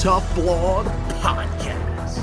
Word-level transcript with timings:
Tough 0.00 0.34
Blog 0.34 0.86
Podcast. 1.20 2.18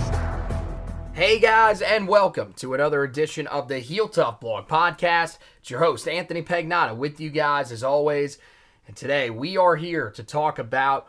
Hey 1.14 1.40
guys, 1.40 1.82
and 1.82 2.08
welcome 2.08 2.54
to 2.58 2.76
another 2.76 3.04
edition 3.04 3.48
of 3.48 3.68
the 3.68 3.80
Heel 3.80 4.08
Tough 4.08 4.40
Blog 4.40 4.68
Podcast. 4.68 5.40
It's 5.60 5.72
your 5.72 5.80
host, 5.80 6.08
Anthony 6.08 6.44
Pagnotta, 6.44 6.96
with 6.96 7.20
you 7.20 7.32
guys 7.32 7.72
as 7.72 7.84
always. 7.84 8.38
And 8.86 8.96
today 8.96 9.32
we 9.32 9.58
are 9.58 9.76
here 9.76 10.12
to 10.12 10.24
talk 10.24 10.60
about 10.60 11.08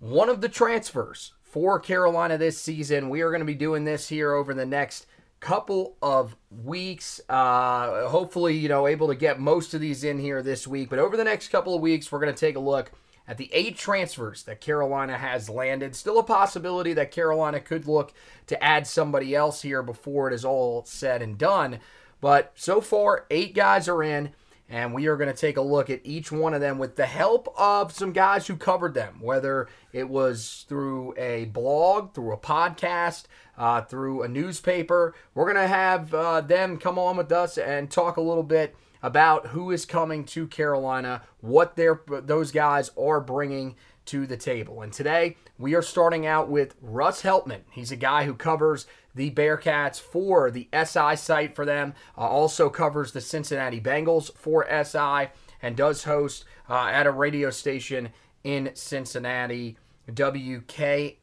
one 0.00 0.30
of 0.30 0.40
the 0.40 0.48
transfers 0.48 1.32
for 1.42 1.78
Carolina 1.78 2.38
this 2.38 2.58
season. 2.58 3.10
We 3.10 3.20
are 3.20 3.30
going 3.30 3.40
to 3.40 3.44
be 3.44 3.54
doing 3.54 3.84
this 3.84 4.08
here 4.08 4.32
over 4.32 4.54
the 4.54 4.66
next 4.66 5.06
couple 5.40 5.96
of 6.00 6.34
weeks. 6.50 7.20
Uh, 7.28 8.08
hopefully, 8.08 8.56
you 8.56 8.70
know, 8.70 8.86
able 8.86 9.08
to 9.08 9.14
get 9.14 9.38
most 9.38 9.74
of 9.74 9.82
these 9.82 10.02
in 10.02 10.18
here 10.18 10.42
this 10.42 10.66
week. 10.66 10.88
But 10.88 10.98
over 10.98 11.14
the 11.14 11.24
next 11.24 11.48
couple 11.48 11.74
of 11.74 11.82
weeks, 11.82 12.10
we're 12.10 12.20
going 12.20 12.34
to 12.34 12.40
take 12.40 12.56
a 12.56 12.60
look 12.60 12.90
at 13.28 13.38
the 13.38 13.50
eight 13.52 13.76
transfers 13.76 14.42
that 14.44 14.60
Carolina 14.60 15.18
has 15.18 15.48
landed. 15.48 15.96
Still 15.96 16.18
a 16.18 16.22
possibility 16.22 16.92
that 16.92 17.10
Carolina 17.10 17.60
could 17.60 17.86
look 17.86 18.12
to 18.46 18.62
add 18.62 18.86
somebody 18.86 19.34
else 19.34 19.62
here 19.62 19.82
before 19.82 20.28
it 20.28 20.34
is 20.34 20.44
all 20.44 20.84
said 20.84 21.22
and 21.22 21.36
done. 21.36 21.80
But 22.20 22.52
so 22.54 22.80
far, 22.80 23.26
eight 23.30 23.54
guys 23.54 23.88
are 23.88 24.02
in, 24.02 24.30
and 24.68 24.94
we 24.94 25.06
are 25.06 25.16
going 25.16 25.32
to 25.32 25.36
take 25.36 25.56
a 25.56 25.62
look 25.62 25.90
at 25.90 26.00
each 26.04 26.32
one 26.32 26.54
of 26.54 26.60
them 26.60 26.78
with 26.78 26.96
the 26.96 27.06
help 27.06 27.52
of 27.58 27.92
some 27.92 28.12
guys 28.12 28.46
who 28.46 28.56
covered 28.56 28.94
them, 28.94 29.18
whether 29.20 29.68
it 29.92 30.08
was 30.08 30.64
through 30.68 31.14
a 31.16 31.46
blog, 31.46 32.14
through 32.14 32.32
a 32.32 32.38
podcast, 32.38 33.24
uh, 33.58 33.82
through 33.82 34.22
a 34.22 34.28
newspaper. 34.28 35.14
We're 35.34 35.52
going 35.52 35.56
to 35.56 35.68
have 35.68 36.14
uh, 36.14 36.40
them 36.40 36.78
come 36.78 36.98
on 36.98 37.16
with 37.16 37.30
us 37.32 37.58
and 37.58 37.90
talk 37.90 38.16
a 38.16 38.22
little 38.22 38.42
bit 38.42 38.74
about 39.02 39.48
who 39.48 39.70
is 39.70 39.84
coming 39.84 40.24
to 40.24 40.46
Carolina, 40.46 41.22
what 41.40 41.76
their 41.76 42.00
those 42.06 42.50
guys 42.50 42.90
are 42.98 43.20
bringing 43.20 43.76
to 44.06 44.26
the 44.26 44.36
table. 44.36 44.82
And 44.82 44.92
today 44.92 45.36
we 45.58 45.74
are 45.74 45.82
starting 45.82 46.26
out 46.26 46.48
with 46.48 46.74
Russ 46.80 47.22
Heltman. 47.22 47.62
He's 47.70 47.90
a 47.90 47.96
guy 47.96 48.24
who 48.24 48.34
covers 48.34 48.86
the 49.14 49.30
Bearcats 49.30 50.00
for 50.00 50.50
the 50.50 50.68
SI 50.72 51.16
site 51.16 51.54
for 51.56 51.64
them, 51.64 51.94
uh, 52.16 52.20
also 52.20 52.68
covers 52.70 53.12
the 53.12 53.20
Cincinnati 53.20 53.80
Bengals 53.80 54.34
for 54.36 54.66
SI, 54.84 55.30
and 55.62 55.76
does 55.76 56.04
host 56.04 56.44
uh, 56.68 56.86
at 56.86 57.06
a 57.06 57.10
radio 57.10 57.50
station 57.50 58.10
in 58.44 58.70
Cincinnati, 58.74 59.76
WKMT. 60.10 61.14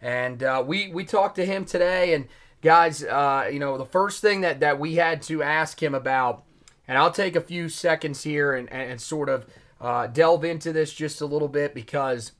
And 0.00 0.42
uh, 0.42 0.64
we 0.66 0.88
we 0.88 1.04
talked 1.04 1.36
to 1.36 1.44
him 1.44 1.64
today, 1.64 2.14
and 2.14 2.26
guys, 2.62 3.04
uh, 3.04 3.48
you 3.52 3.58
know, 3.58 3.76
the 3.76 3.84
first 3.84 4.22
thing 4.22 4.40
that, 4.42 4.60
that 4.60 4.78
we 4.78 4.94
had 4.94 5.20
to 5.22 5.42
ask 5.42 5.82
him 5.82 5.94
about, 5.94 6.44
and 6.88 6.96
I'll 6.96 7.10
take 7.10 7.36
a 7.36 7.40
few 7.40 7.68
seconds 7.68 8.22
here 8.22 8.54
and, 8.54 8.72
and, 8.72 8.92
and 8.92 9.00
sort 9.00 9.28
of 9.28 9.46
uh, 9.80 10.06
delve 10.06 10.44
into 10.44 10.72
this 10.72 10.92
just 10.92 11.20
a 11.20 11.26
little 11.26 11.48
bit 11.48 11.74
because 11.74 12.32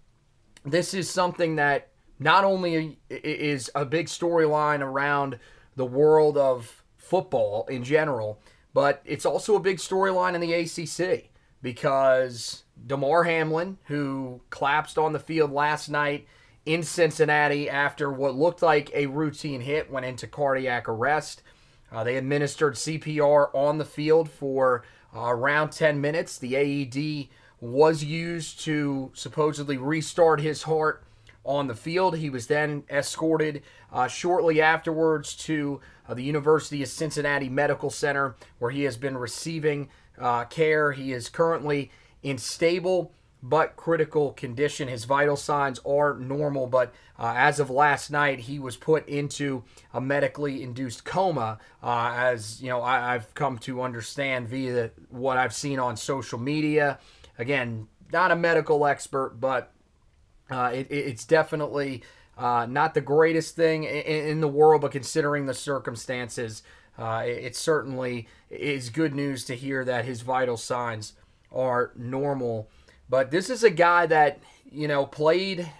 this 0.64 0.94
is 0.94 1.10
something 1.10 1.56
that 1.56 1.88
not 2.18 2.44
only 2.44 2.98
is 3.10 3.68
a 3.74 3.84
big 3.84 4.06
storyline 4.06 4.80
around 4.80 5.38
the 5.74 5.84
world 5.84 6.38
of 6.38 6.84
football 6.96 7.66
in 7.68 7.82
general, 7.82 8.40
but 8.72 9.02
it's 9.04 9.26
also 9.26 9.56
a 9.56 9.60
big 9.60 9.78
storyline 9.78 10.34
in 10.34 10.40
the 10.40 10.52
ACC 10.52 11.30
because 11.60 12.62
Damar 12.86 13.24
Hamlin, 13.24 13.78
who 13.86 14.40
collapsed 14.50 14.98
on 14.98 15.12
the 15.12 15.18
field 15.18 15.50
last 15.50 15.88
night 15.88 16.26
in 16.64 16.82
Cincinnati 16.82 17.68
after 17.68 18.10
what 18.10 18.34
looked 18.34 18.62
like 18.62 18.90
a 18.94 19.06
routine 19.06 19.60
hit, 19.60 19.90
went 19.90 20.06
into 20.06 20.26
cardiac 20.26 20.88
arrest. 20.88 21.42
Uh, 21.90 22.04
they 22.04 22.16
administered 22.16 22.74
CPR 22.74 23.54
on 23.54 23.78
the 23.78 23.84
field 23.84 24.30
for 24.30 24.84
uh, 25.14 25.26
around 25.26 25.70
10 25.70 26.00
minutes. 26.00 26.38
The 26.38 26.56
AED 26.56 27.28
was 27.60 28.02
used 28.02 28.60
to 28.60 29.10
supposedly 29.14 29.76
restart 29.76 30.40
his 30.40 30.62
heart 30.62 31.04
on 31.44 31.66
the 31.66 31.74
field. 31.74 32.16
He 32.16 32.30
was 32.30 32.46
then 32.46 32.84
escorted 32.88 33.62
uh, 33.92 34.08
shortly 34.08 34.60
afterwards 34.60 35.34
to 35.36 35.80
uh, 36.08 36.14
the 36.14 36.22
University 36.22 36.82
of 36.82 36.88
Cincinnati 36.88 37.48
Medical 37.48 37.90
Center, 37.90 38.36
where 38.58 38.70
he 38.70 38.84
has 38.84 38.96
been 38.96 39.16
receiving 39.16 39.88
uh, 40.18 40.44
care. 40.44 40.92
He 40.92 41.12
is 41.12 41.28
currently 41.28 41.90
in 42.22 42.38
stable 42.38 43.12
but 43.42 43.76
critical 43.76 44.32
condition. 44.32 44.88
His 44.88 45.04
vital 45.04 45.36
signs 45.36 45.80
are 45.84 46.14
normal, 46.14 46.66
but 46.66 46.94
uh, 47.18 47.34
as 47.36 47.58
of 47.58 47.70
last 47.70 48.10
night, 48.10 48.40
he 48.40 48.58
was 48.58 48.76
put 48.76 49.08
into 49.08 49.64
a 49.92 50.00
medically 50.00 50.62
induced 50.62 51.04
coma. 51.04 51.58
Uh, 51.82 52.12
as 52.16 52.62
you 52.62 52.68
know, 52.68 52.82
I, 52.82 53.12
have 53.12 53.34
come 53.34 53.58
to 53.58 53.82
understand 53.82 54.48
via 54.48 54.90
what 55.10 55.38
I've 55.38 55.54
seen 55.54 55.78
on 55.78 55.96
social 55.96 56.38
media. 56.38 56.98
Again, 57.38 57.88
not 58.12 58.30
a 58.30 58.36
medical 58.36 58.86
expert, 58.86 59.40
but 59.40 59.72
uh, 60.50 60.70
it, 60.72 60.86
it's 60.90 61.24
definitely 61.24 62.02
uh, 62.38 62.66
not 62.68 62.94
the 62.94 63.00
greatest 63.00 63.56
thing 63.56 63.84
in, 63.84 63.90
in, 63.90 64.40
the 64.40 64.48
world, 64.48 64.82
but 64.82 64.92
considering 64.92 65.46
the 65.46 65.54
circumstances, 65.54 66.62
uh, 66.98 67.22
it, 67.26 67.44
it 67.44 67.56
certainly 67.56 68.28
is 68.50 68.90
good 68.90 69.14
news 69.14 69.44
to 69.44 69.54
hear 69.54 69.84
that 69.84 70.04
his 70.04 70.22
vital 70.22 70.56
signs 70.56 71.14
are 71.50 71.92
normal. 71.96 72.68
But 73.12 73.30
this 73.30 73.50
is 73.50 73.62
a 73.62 73.68
guy 73.68 74.06
that, 74.06 74.40
you 74.70 74.88
know, 74.88 75.04
played. 75.04 75.70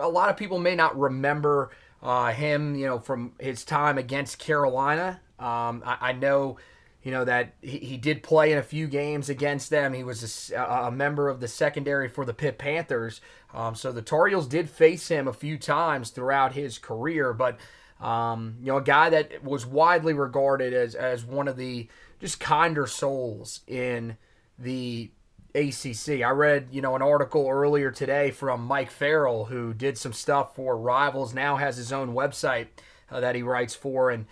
A 0.00 0.08
lot 0.08 0.30
of 0.30 0.36
people 0.36 0.58
may 0.58 0.74
not 0.74 0.98
remember 0.98 1.70
uh, 2.02 2.32
him, 2.32 2.74
you 2.74 2.86
know, 2.86 2.98
from 2.98 3.34
his 3.38 3.64
time 3.64 3.98
against 3.98 4.40
Carolina. 4.40 5.20
Um, 5.38 5.84
I, 5.86 5.96
I, 6.00 6.12
know, 6.12 6.58
you 7.04 7.12
know, 7.12 7.24
that 7.24 7.54
he, 7.62 7.78
he, 7.78 7.96
did 7.96 8.24
play 8.24 8.50
in 8.50 8.58
a 8.58 8.64
few 8.64 8.88
games 8.88 9.28
against 9.28 9.70
them. 9.70 9.92
He 9.92 10.02
was 10.02 10.50
a, 10.50 10.60
a 10.60 10.90
member 10.90 11.28
of 11.28 11.38
the 11.38 11.46
secondary 11.46 12.08
for 12.08 12.24
the 12.24 12.34
Pitt 12.34 12.58
Panthers. 12.58 13.20
Um, 13.54 13.76
so 13.76 13.92
the 13.92 14.02
Tar 14.02 14.26
Heels 14.26 14.48
did 14.48 14.68
face 14.68 15.06
him 15.06 15.28
a 15.28 15.32
few 15.32 15.58
times 15.58 16.10
throughout 16.10 16.54
his 16.54 16.78
career. 16.78 17.32
But 17.32 17.60
Um, 18.00 18.56
you 18.60 18.66
know, 18.66 18.78
a 18.78 18.82
guy 18.82 19.08
that 19.10 19.44
was 19.44 19.64
widely 19.64 20.14
regarded 20.14 20.74
as 20.74 20.96
as 20.96 21.24
one 21.24 21.48
of 21.48 21.56
the 21.56 21.88
just 22.20 22.40
kinder 22.40 22.86
souls 22.86 23.60
in 23.68 24.16
the 24.58 25.10
ACC. 25.56 26.22
I 26.22 26.30
read, 26.30 26.68
you 26.70 26.82
know, 26.82 26.94
an 26.94 27.02
article 27.02 27.48
earlier 27.48 27.90
today 27.90 28.30
from 28.30 28.64
Mike 28.64 28.90
Farrell, 28.90 29.46
who 29.46 29.72
did 29.72 29.96
some 29.96 30.12
stuff 30.12 30.54
for 30.54 30.76
Rivals, 30.76 31.32
now 31.32 31.56
has 31.56 31.76
his 31.76 31.92
own 31.92 32.14
website 32.14 32.66
uh, 33.10 33.20
that 33.20 33.34
he 33.34 33.42
writes 33.42 33.74
for, 33.74 34.10
and 34.10 34.26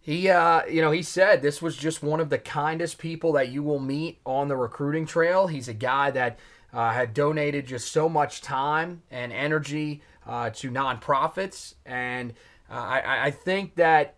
he, 0.00 0.30
uh, 0.30 0.64
you 0.66 0.80
know, 0.80 0.92
he 0.92 1.02
said 1.02 1.42
this 1.42 1.60
was 1.60 1.76
just 1.76 2.02
one 2.02 2.20
of 2.20 2.30
the 2.30 2.38
kindest 2.38 2.98
people 2.98 3.32
that 3.32 3.48
you 3.48 3.62
will 3.62 3.80
meet 3.80 4.18
on 4.24 4.48
the 4.48 4.56
recruiting 4.56 5.04
trail. 5.04 5.48
He's 5.48 5.68
a 5.68 5.74
guy 5.74 6.10
that 6.12 6.38
uh, 6.72 6.92
had 6.92 7.12
donated 7.12 7.66
just 7.66 7.92
so 7.92 8.08
much 8.08 8.40
time 8.40 9.02
and 9.10 9.32
energy 9.32 10.02
uh, 10.26 10.50
to 10.50 10.70
nonprofits, 10.70 11.74
and 11.84 12.32
uh, 12.70 12.74
I, 12.74 13.26
I 13.26 13.30
think 13.30 13.76
that 13.76 14.15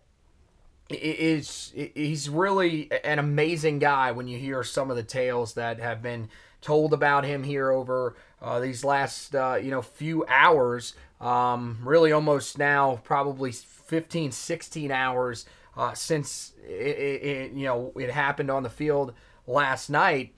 is 0.89 1.71
he's 1.75 2.29
really 2.29 2.89
an 3.03 3.19
amazing 3.19 3.79
guy 3.79 4.11
when 4.11 4.27
you 4.27 4.37
hear 4.37 4.63
some 4.63 4.89
of 4.89 4.97
the 4.97 5.03
tales 5.03 5.53
that 5.53 5.79
have 5.79 6.01
been 6.01 6.29
told 6.61 6.93
about 6.93 7.23
him 7.25 7.43
here 7.43 7.71
over 7.71 8.15
uh, 8.41 8.59
these 8.59 8.83
last 8.83 9.35
uh, 9.35 9.57
you 9.61 9.71
know 9.71 9.81
few 9.81 10.25
hours. 10.27 10.93
Um, 11.21 11.79
really 11.83 12.13
almost 12.13 12.57
now 12.57 13.01
probably 13.03 13.51
15 13.51 14.31
16 14.31 14.89
hours 14.91 15.45
uh, 15.75 15.93
since 15.93 16.53
it, 16.65 16.71
it, 16.71 17.51
you 17.51 17.65
know 17.65 17.91
it 17.95 18.09
happened 18.09 18.49
on 18.49 18.63
the 18.63 18.69
field 18.69 19.13
last 19.45 19.89
night. 19.89 20.33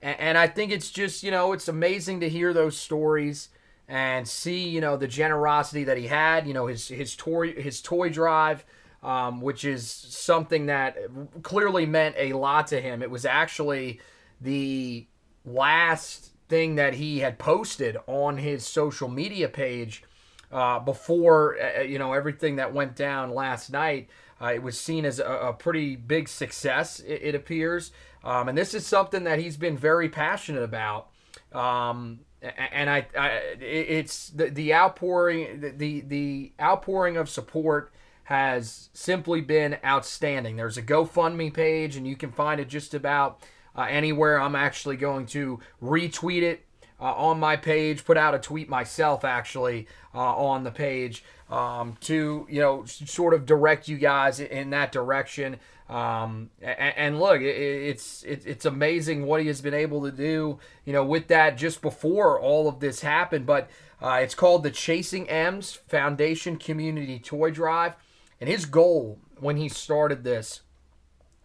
And, 0.00 0.18
and 0.18 0.38
I 0.38 0.46
think 0.46 0.72
it's 0.72 0.90
just 0.90 1.22
you 1.22 1.30
know 1.30 1.52
it's 1.52 1.68
amazing 1.68 2.20
to 2.20 2.28
hear 2.28 2.52
those 2.52 2.76
stories 2.76 3.50
and 3.88 4.26
see 4.26 4.68
you 4.68 4.80
know 4.80 4.96
the 4.96 5.08
generosity 5.08 5.84
that 5.84 5.98
he 5.98 6.06
had 6.06 6.46
you 6.46 6.54
know 6.54 6.66
his 6.66 6.88
his 6.88 7.14
toy 7.14 7.52
his 7.52 7.80
toy 7.80 8.08
drive 8.08 8.64
um, 9.02 9.40
which 9.40 9.64
is 9.64 9.88
something 9.88 10.66
that 10.66 10.96
clearly 11.42 11.86
meant 11.86 12.14
a 12.18 12.32
lot 12.32 12.68
to 12.68 12.80
him. 12.80 13.02
It 13.02 13.10
was 13.10 13.24
actually 13.24 14.00
the 14.40 15.06
last 15.44 16.30
thing 16.48 16.76
that 16.76 16.94
he 16.94 17.20
had 17.20 17.38
posted 17.38 17.96
on 18.06 18.36
his 18.36 18.66
social 18.66 19.08
media 19.08 19.48
page 19.48 20.04
uh, 20.52 20.78
before 20.78 21.56
uh, 21.58 21.80
you 21.80 21.98
know 21.98 22.12
everything 22.12 22.56
that 22.56 22.72
went 22.72 22.94
down 22.94 23.34
last 23.34 23.70
night. 23.70 24.08
Uh, 24.40 24.52
it 24.54 24.62
was 24.62 24.78
seen 24.78 25.04
as 25.04 25.18
a, 25.20 25.24
a 25.24 25.52
pretty 25.52 25.94
big 25.94 26.28
success, 26.28 26.98
it, 27.00 27.20
it 27.22 27.34
appears, 27.34 27.92
um, 28.24 28.48
and 28.48 28.58
this 28.58 28.74
is 28.74 28.84
something 28.84 29.24
that 29.24 29.38
he's 29.38 29.56
been 29.56 29.78
very 29.78 30.08
passionate 30.08 30.62
about. 30.62 31.08
Um, 31.52 32.20
and 32.42 32.90
I, 32.90 33.06
I, 33.16 33.28
it's 33.60 34.30
the, 34.30 34.50
the 34.50 34.74
outpouring, 34.74 35.74
the 35.76 36.00
the 36.00 36.52
outpouring 36.60 37.16
of 37.16 37.28
support 37.28 37.92
has 38.24 38.90
simply 38.92 39.40
been 39.40 39.78
outstanding. 39.84 40.56
There's 40.56 40.76
a 40.76 40.82
GoFundMe 40.82 41.52
page, 41.52 41.96
and 41.96 42.06
you 42.06 42.16
can 42.16 42.32
find 42.32 42.60
it 42.60 42.68
just 42.68 42.94
about 42.94 43.40
uh, 43.76 43.86
anywhere. 43.88 44.40
I'm 44.40 44.54
actually 44.54 44.96
going 44.96 45.26
to 45.26 45.60
retweet 45.82 46.42
it 46.42 46.64
uh, 47.00 47.12
on 47.14 47.40
my 47.40 47.56
page, 47.56 48.04
put 48.04 48.16
out 48.16 48.34
a 48.34 48.38
tweet 48.38 48.68
myself 48.68 49.24
actually 49.24 49.88
uh, 50.14 50.36
on 50.36 50.62
the 50.62 50.70
page 50.70 51.24
um, 51.50 51.96
to 52.00 52.46
you 52.48 52.60
know 52.60 52.84
sort 52.86 53.34
of 53.34 53.44
direct 53.44 53.88
you 53.88 53.98
guys 53.98 54.40
in 54.40 54.70
that 54.70 54.92
direction. 54.92 55.58
Um, 55.88 56.48
and, 56.62 57.18
look, 57.20 57.42
it, 57.42 57.56
it's 57.56 58.22
it, 58.22 58.46
it's 58.46 58.64
amazing 58.64 59.26
what 59.26 59.40
he 59.40 59.48
has 59.48 59.60
been 59.60 59.74
able 59.74 60.02
to 60.02 60.12
do. 60.12 60.58
You 60.84 60.92
know, 60.92 61.04
with 61.04 61.26
that 61.28 61.58
just 61.58 61.82
before 61.82 62.40
all 62.40 62.68
of 62.68 62.80
this 62.80 63.00
happened, 63.00 63.46
but 63.46 63.68
uh, 64.00 64.20
it's 64.22 64.34
called 64.34 64.62
the 64.62 64.70
Chasing 64.70 65.28
M's 65.28 65.74
Foundation 65.74 66.56
Community 66.56 67.18
Toy 67.18 67.50
Drive. 67.50 67.94
And 68.42 68.50
his 68.50 68.64
goal 68.66 69.20
when 69.38 69.56
he 69.56 69.68
started 69.68 70.24
this 70.24 70.62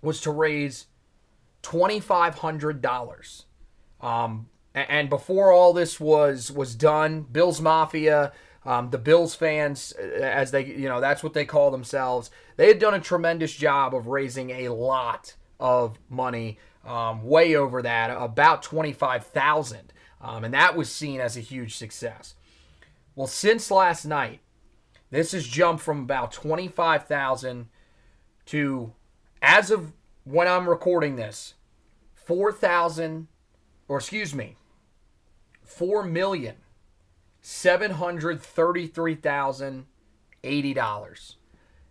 was 0.01 0.19
to 0.21 0.31
raise 0.31 0.87
$2,500. 1.61 3.45
Um, 4.01 4.49
and 4.73 5.07
before 5.07 5.51
all 5.51 5.73
this 5.73 5.99
was 5.99 6.51
was 6.51 6.73
done, 6.73 7.21
Bills 7.21 7.61
Mafia, 7.61 8.31
um, 8.65 8.89
the 8.89 8.97
Bills 8.97 9.35
fans, 9.35 9.91
as 9.91 10.49
they 10.49 10.65
you 10.65 10.89
know 10.89 10.99
that's 10.99 11.21
what 11.21 11.33
they 11.35 11.45
call 11.45 11.69
themselves, 11.69 12.31
they 12.55 12.67
had 12.67 12.79
done 12.79 12.95
a 12.95 12.99
tremendous 12.99 13.53
job 13.53 13.93
of 13.93 14.07
raising 14.07 14.49
a 14.49 14.69
lot 14.69 15.35
of 15.59 15.99
money, 16.09 16.57
um, 16.83 17.23
way 17.23 17.55
over 17.55 17.83
that, 17.83 18.09
about 18.09 18.63
twenty 18.63 18.91
five 18.91 19.23
thousand, 19.23 19.93
um, 20.19 20.43
and 20.43 20.53
that 20.55 20.75
was 20.75 20.91
seen 20.91 21.19
as 21.21 21.37
a 21.37 21.41
huge 21.41 21.75
success. 21.75 22.33
Well, 23.13 23.27
since 23.27 23.69
last 23.69 24.03
night, 24.03 24.39
this 25.09 25.31
has 25.31 25.47
jumped 25.47 25.83
from 25.83 26.01
about 26.01 26.31
25,000 26.31 27.67
to, 28.47 28.93
as 29.41 29.71
of 29.71 29.93
when 30.23 30.47
I'm 30.47 30.67
recording 30.67 31.15
this, 31.15 31.53
4,000, 32.15 33.27
or 33.87 33.97
excuse 33.97 34.35
me, 34.35 34.55
four 35.67 36.03
million 36.03 36.55
seven 37.41 37.91
hundred 37.91 38.41
thirty-three 38.41 39.15
thousand 39.15 39.85
eighty 40.43 40.73
dollars, 40.73 41.35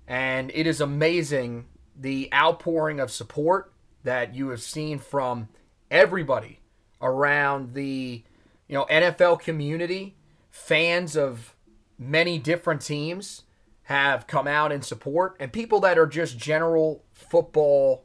and 0.06 0.50
it 0.54 0.66
is 0.66 0.80
amazing 0.80 1.66
the 1.98 2.28
outpouring 2.34 3.00
of 3.00 3.10
support 3.10 3.72
that 4.02 4.34
you 4.34 4.48
have 4.48 4.60
seen 4.60 4.98
from 4.98 5.48
everybody 5.90 6.60
around 7.00 7.74
the 7.74 8.22
you 8.68 8.74
know 8.74 8.86
NFL 8.86 9.40
community, 9.40 10.16
fans 10.50 11.16
of 11.16 11.54
many 11.98 12.38
different 12.38 12.82
teams 12.82 13.42
have 13.84 14.26
come 14.26 14.48
out 14.48 14.72
in 14.72 14.82
support, 14.82 15.36
and 15.38 15.52
people 15.52 15.80
that 15.80 15.98
are 15.98 16.06
just 16.06 16.36
general 16.36 17.04
football 17.12 18.04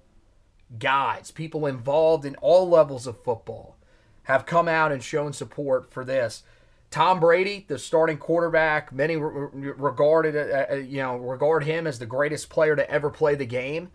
guys, 0.78 1.32
people 1.32 1.66
involved 1.66 2.26
in 2.26 2.36
all 2.36 2.70
levels 2.70 3.08
of 3.08 3.24
football, 3.24 3.78
have 4.24 4.46
come 4.46 4.68
out 4.68 4.92
and 4.92 5.04
shown 5.04 5.34
support 5.34 5.92
for 5.92 6.06
this. 6.06 6.44
Tom 6.92 7.20
Brady, 7.20 7.66
the 7.68 7.80
starting 7.80 8.18
quarterback, 8.18 8.92
many 8.92 9.16
regarded 9.16 10.36
uh, 10.36 10.74
uh, 10.74 10.76
you 10.76 10.98
know 10.98 11.16
regard 11.18 11.64
him 11.64 11.88
as 11.88 12.00
the 12.00 12.06
greatest 12.06 12.50
player 12.50 12.76
to 12.76 12.90
ever 12.90 13.10
play 13.10 13.36
the 13.36 13.46
game. 13.46 13.92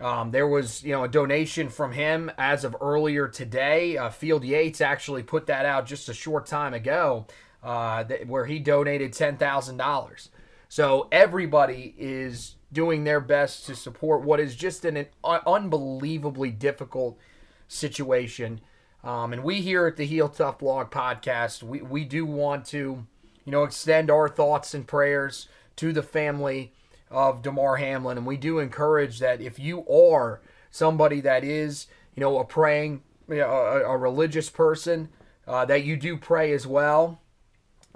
Um, 0.00 0.30
there 0.30 0.46
was 0.46 0.84
you 0.84 0.92
know 0.92 1.04
a 1.04 1.08
donation 1.08 1.68
from 1.68 1.92
him 1.92 2.30
as 2.38 2.64
of 2.64 2.76
earlier 2.80 3.28
today. 3.28 3.96
Uh, 3.96 4.10
Field 4.10 4.44
Yates 4.44 4.80
actually 4.80 5.22
put 5.24 5.46
that 5.48 5.66
out 5.66 5.86
just 5.86 6.08
a 6.08 6.14
short 6.14 6.46
time 6.46 6.72
ago 6.72 7.26
uh, 7.66 8.04
where 8.28 8.46
he 8.46 8.60
donated 8.60 9.10
$10,000. 9.10 10.28
So 10.68 11.08
everybody 11.10 11.94
is 11.98 12.54
doing 12.72 13.02
their 13.02 13.20
best 13.20 13.66
to 13.66 13.74
support 13.74 14.22
what 14.22 14.38
is 14.38 14.54
just 14.54 14.84
an, 14.84 14.96
an 14.96 15.06
unbelievably 15.24 16.52
difficult 16.52 17.18
situation. 17.66 18.60
Um, 19.02 19.32
and 19.32 19.42
we 19.42 19.62
here 19.62 19.86
at 19.88 19.96
the 19.96 20.06
Heel 20.06 20.28
Tough 20.28 20.60
Blog 20.60 20.92
podcast, 20.92 21.64
we, 21.64 21.82
we 21.82 22.04
do 22.04 22.24
want 22.24 22.66
to, 22.66 23.04
you 23.44 23.52
know, 23.52 23.64
extend 23.64 24.12
our 24.12 24.28
thoughts 24.28 24.72
and 24.72 24.86
prayers 24.86 25.48
to 25.74 25.92
the 25.92 26.04
family 26.04 26.72
of 27.10 27.42
Damar 27.42 27.78
Hamlin. 27.78 28.16
And 28.16 28.26
we 28.26 28.36
do 28.36 28.60
encourage 28.60 29.18
that 29.18 29.40
if 29.40 29.58
you 29.58 29.84
are 29.88 30.40
somebody 30.70 31.20
that 31.22 31.42
is, 31.42 31.88
you 32.14 32.20
know, 32.20 32.38
a 32.38 32.44
praying, 32.44 33.02
you 33.28 33.38
know, 33.38 33.50
a, 33.50 33.80
a 33.82 33.96
religious 33.96 34.50
person, 34.50 35.08
uh, 35.48 35.64
that 35.64 35.82
you 35.82 35.96
do 35.96 36.16
pray 36.16 36.52
as 36.52 36.64
well 36.64 37.20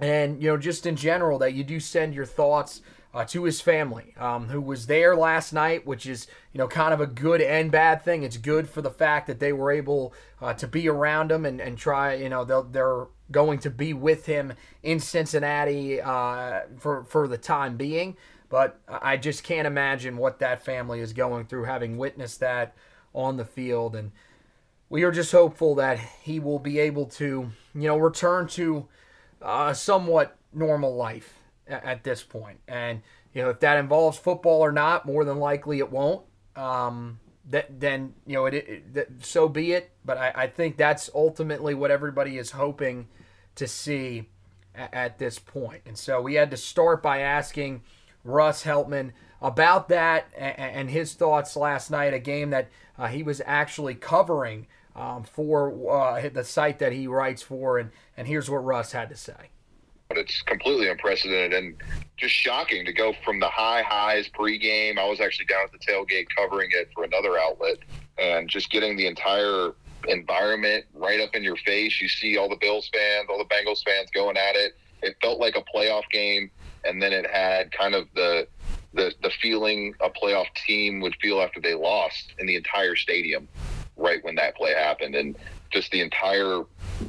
and 0.00 0.42
you 0.42 0.48
know 0.48 0.56
just 0.56 0.86
in 0.86 0.96
general 0.96 1.38
that 1.38 1.54
you 1.54 1.62
do 1.62 1.78
send 1.78 2.14
your 2.14 2.26
thoughts 2.26 2.82
uh, 3.12 3.24
to 3.24 3.44
his 3.44 3.60
family 3.60 4.14
um, 4.18 4.48
who 4.48 4.60
was 4.60 4.86
there 4.86 5.14
last 5.16 5.52
night 5.52 5.86
which 5.86 6.06
is 6.06 6.26
you 6.52 6.58
know 6.58 6.66
kind 6.66 6.92
of 6.92 7.00
a 7.00 7.06
good 7.06 7.40
and 7.40 7.70
bad 7.70 8.02
thing. 8.02 8.22
It's 8.22 8.36
good 8.36 8.68
for 8.68 8.82
the 8.82 8.90
fact 8.90 9.26
that 9.26 9.40
they 9.40 9.52
were 9.52 9.70
able 9.70 10.12
uh, 10.40 10.54
to 10.54 10.66
be 10.66 10.88
around 10.88 11.30
him 11.30 11.44
and, 11.44 11.60
and 11.60 11.76
try 11.78 12.14
you 12.14 12.28
know 12.28 12.44
they're, 12.44 13.06
going 13.30 13.58
to 13.60 13.70
be 13.70 13.92
with 13.92 14.26
him 14.26 14.52
in 14.82 14.98
cincinnati 14.98 16.00
uh, 16.00 16.62
for, 16.78 17.04
for 17.04 17.28
the 17.28 17.38
time 17.38 17.76
being. 17.76 18.16
But 18.48 18.80
i 18.88 19.16
just 19.16 19.44
can't 19.44 19.68
imagine 19.68 20.16
what 20.16 20.40
that 20.40 20.64
family 20.64 20.98
is 20.98 21.12
going 21.12 21.46
through 21.46 21.64
having 21.64 21.96
witnessed 21.96 22.40
that 22.40 22.74
on 23.14 23.36
the 23.36 23.44
field. 23.44 23.94
And 23.94 24.10
we 24.88 25.04
are 25.04 25.12
just 25.12 25.30
hopeful 25.30 25.76
that 25.76 26.00
he 26.00 26.40
will 26.40 26.58
be 26.58 26.80
able 26.80 27.06
to 27.06 27.52
you 27.74 27.80
know 27.88 27.96
return 27.96 28.48
to 28.48 28.88
a 29.40 29.74
somewhat 29.74 30.36
normal 30.52 30.94
life 30.94 31.38
at, 31.66 32.04
this 32.04 32.22
point. 32.22 32.58
And 32.68 33.02
you 33.32 33.42
know, 33.42 33.50
if 33.50 33.60
that 33.60 33.78
involves 33.78 34.18
football 34.18 34.60
or 34.60 34.72
not, 34.72 35.06
more 35.06 35.24
than 35.24 35.38
likely 35.38 35.78
it 35.78 35.90
won't. 35.90 36.24
Um, 36.56 37.20
that 37.48 37.80
then 37.80 38.14
you 38.26 38.34
know 38.34 38.46
it, 38.46 38.54
it 38.54 38.94
that, 38.94 39.08
so 39.24 39.48
be 39.48 39.72
it. 39.72 39.90
But 40.04 40.18
I, 40.18 40.32
I 40.34 40.46
think 40.46 40.76
that's 40.76 41.10
ultimately 41.14 41.74
what 41.74 41.90
everybody 41.90 42.38
is 42.38 42.50
hoping 42.52 43.08
to 43.54 43.66
see 43.66 44.28
at, 44.74 44.92
at 44.92 45.18
this 45.18 45.38
point. 45.38 45.82
And 45.86 45.96
so 45.96 46.20
we 46.20 46.34
had 46.34 46.50
to 46.50 46.56
start 46.56 47.02
by 47.02 47.20
asking 47.20 47.82
Russ 48.24 48.64
Heltman 48.64 49.12
about 49.40 49.88
that 49.88 50.28
and, 50.36 50.58
and 50.58 50.90
his 50.90 51.14
thoughts 51.14 51.56
last 51.56 51.90
night, 51.90 52.12
a 52.12 52.18
game 52.18 52.50
that 52.50 52.68
uh, 52.98 53.08
he 53.08 53.22
was 53.22 53.40
actually 53.46 53.94
covering 53.94 54.66
um, 54.96 55.24
for 55.24 55.90
uh, 55.90 56.28
the 56.28 56.44
site 56.44 56.78
that 56.80 56.92
he 56.92 57.06
writes 57.06 57.42
for. 57.42 57.78
And, 57.78 57.90
and 58.16 58.26
here's 58.26 58.50
what 58.50 58.64
Russ 58.64 58.92
had 58.92 59.08
to 59.10 59.16
say. 59.16 59.50
but 60.08 60.18
it's 60.18 60.42
completely 60.42 60.88
unprecedented 60.88 61.52
and 61.52 61.76
just 62.16 62.34
shocking 62.34 62.84
to 62.84 62.92
go 62.92 63.14
from 63.24 63.38
the 63.38 63.48
high 63.48 63.82
highs 63.82 64.28
pregame. 64.28 64.98
I 64.98 65.08
was 65.08 65.20
actually 65.20 65.46
down 65.46 65.62
at 65.64 65.72
the 65.72 65.78
tailgate 65.78 66.26
covering 66.36 66.68
it 66.72 66.88
for 66.94 67.04
another 67.04 67.38
outlet, 67.38 67.78
and 68.18 68.48
just 68.48 68.70
getting 68.70 68.96
the 68.96 69.06
entire 69.06 69.72
environment 70.08 70.84
right 70.94 71.20
up 71.20 71.34
in 71.34 71.44
your 71.44 71.56
face. 71.56 72.00
You 72.00 72.08
see 72.08 72.36
all 72.36 72.48
the 72.48 72.56
Bills 72.56 72.90
fans, 72.92 73.28
all 73.30 73.38
the 73.38 73.44
Bengals 73.44 73.84
fans 73.84 74.10
going 74.12 74.36
at 74.36 74.56
it. 74.56 74.76
It 75.02 75.16
felt 75.22 75.38
like 75.38 75.56
a 75.56 75.62
playoff 75.74 76.02
game, 76.10 76.50
and 76.84 77.00
then 77.00 77.12
it 77.12 77.30
had 77.30 77.70
kind 77.70 77.94
of 77.94 78.08
the 78.14 78.48
the 78.92 79.14
the 79.22 79.30
feeling 79.40 79.94
a 80.00 80.10
playoff 80.10 80.52
team 80.66 81.00
would 81.00 81.14
feel 81.22 81.40
after 81.40 81.60
they 81.60 81.74
lost 81.74 82.34
in 82.40 82.46
the 82.46 82.56
entire 82.56 82.96
stadium 82.96 83.46
right 84.00 84.24
when 84.24 84.34
that 84.36 84.56
play 84.56 84.72
happened. 84.74 85.14
And 85.14 85.36
just 85.70 85.90
the 85.92 86.00
entire 86.00 86.62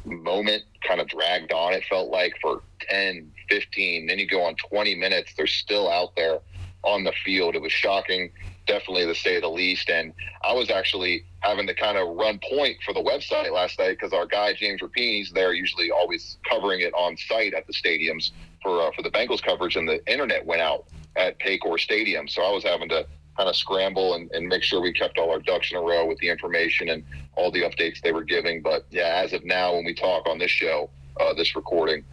moment 0.04 0.62
kind 0.86 1.00
of 1.00 1.08
dragged 1.08 1.52
on 1.52 1.72
it 1.72 1.84
felt 1.84 2.10
like 2.10 2.32
for 2.40 2.62
10 2.88 3.30
15 3.48 4.06
then 4.06 4.18
you 4.18 4.26
go 4.26 4.42
on 4.42 4.54
20 4.54 4.94
minutes 4.94 5.32
they're 5.36 5.46
still 5.46 5.90
out 5.90 6.14
there 6.16 6.38
on 6.84 7.04
the 7.04 7.12
field. 7.24 7.54
It 7.54 7.62
was 7.62 7.72
shocking 7.72 8.32
definitely 8.66 9.06
to 9.06 9.14
say 9.14 9.40
the 9.40 9.48
least. 9.48 9.88
And 9.90 10.12
i 10.42 10.52
was 10.52 10.70
actually 10.70 11.24
having 11.40 11.66
to 11.66 11.74
kind 11.74 11.98
of 11.98 12.16
run 12.16 12.40
point 12.48 12.76
for 12.84 12.92
the 12.92 13.02
website 13.02 13.52
last 13.52 13.78
night 13.78 13.98
because 13.98 14.12
our 14.12 14.26
guy 14.26 14.54
james 14.54 14.80
Rapien 14.80 15.28
there 15.32 15.52
usually 15.52 15.90
always 15.90 16.38
covering 16.48 16.80
it 16.80 16.92
on 16.94 17.16
site 17.16 17.54
at 17.54 17.66
the 17.66 17.72
stadiums 17.72 18.30
for 18.62 18.80
uh, 18.80 18.90
for 18.92 19.02
the 19.02 19.10
bengals 19.10 19.42
coverage 19.42 19.76
and 19.76 19.88
the 19.88 20.04
internet 20.10 20.44
went 20.46 20.62
out 20.62 20.86
at 21.16 21.38
paycor 21.40 21.78
stadium. 21.78 22.28
So 22.28 22.42
i 22.42 22.50
was 22.50 22.64
having 22.64 22.88
to 22.90 23.06
kind 23.36 23.48
of 23.48 23.56
scramble 23.56 24.14
and, 24.14 24.30
and 24.32 24.46
make 24.46 24.62
sure 24.62 24.80
we 24.80 24.92
kept 24.92 25.18
all 25.18 25.30
our 25.30 25.40
ducks 25.40 25.70
in 25.70 25.78
a 25.78 25.80
row 25.80 26.06
with 26.06 26.18
the 26.18 26.28
information 26.28 26.90
and 26.90 27.04
all 27.36 27.50
the 27.50 27.62
updates 27.62 28.00
they 28.00 28.12
were 28.12 28.24
giving. 28.24 28.62
But 28.62 28.86
yeah, 28.90 29.22
as 29.24 29.32
of 29.32 29.44
now, 29.44 29.74
when 29.74 29.84
we 29.84 29.94
talk 29.94 30.28
on 30.28 30.38
this 30.38 30.50
show, 30.50 30.90
uh, 31.20 31.34
this 31.34 31.56
recording, 31.56 32.04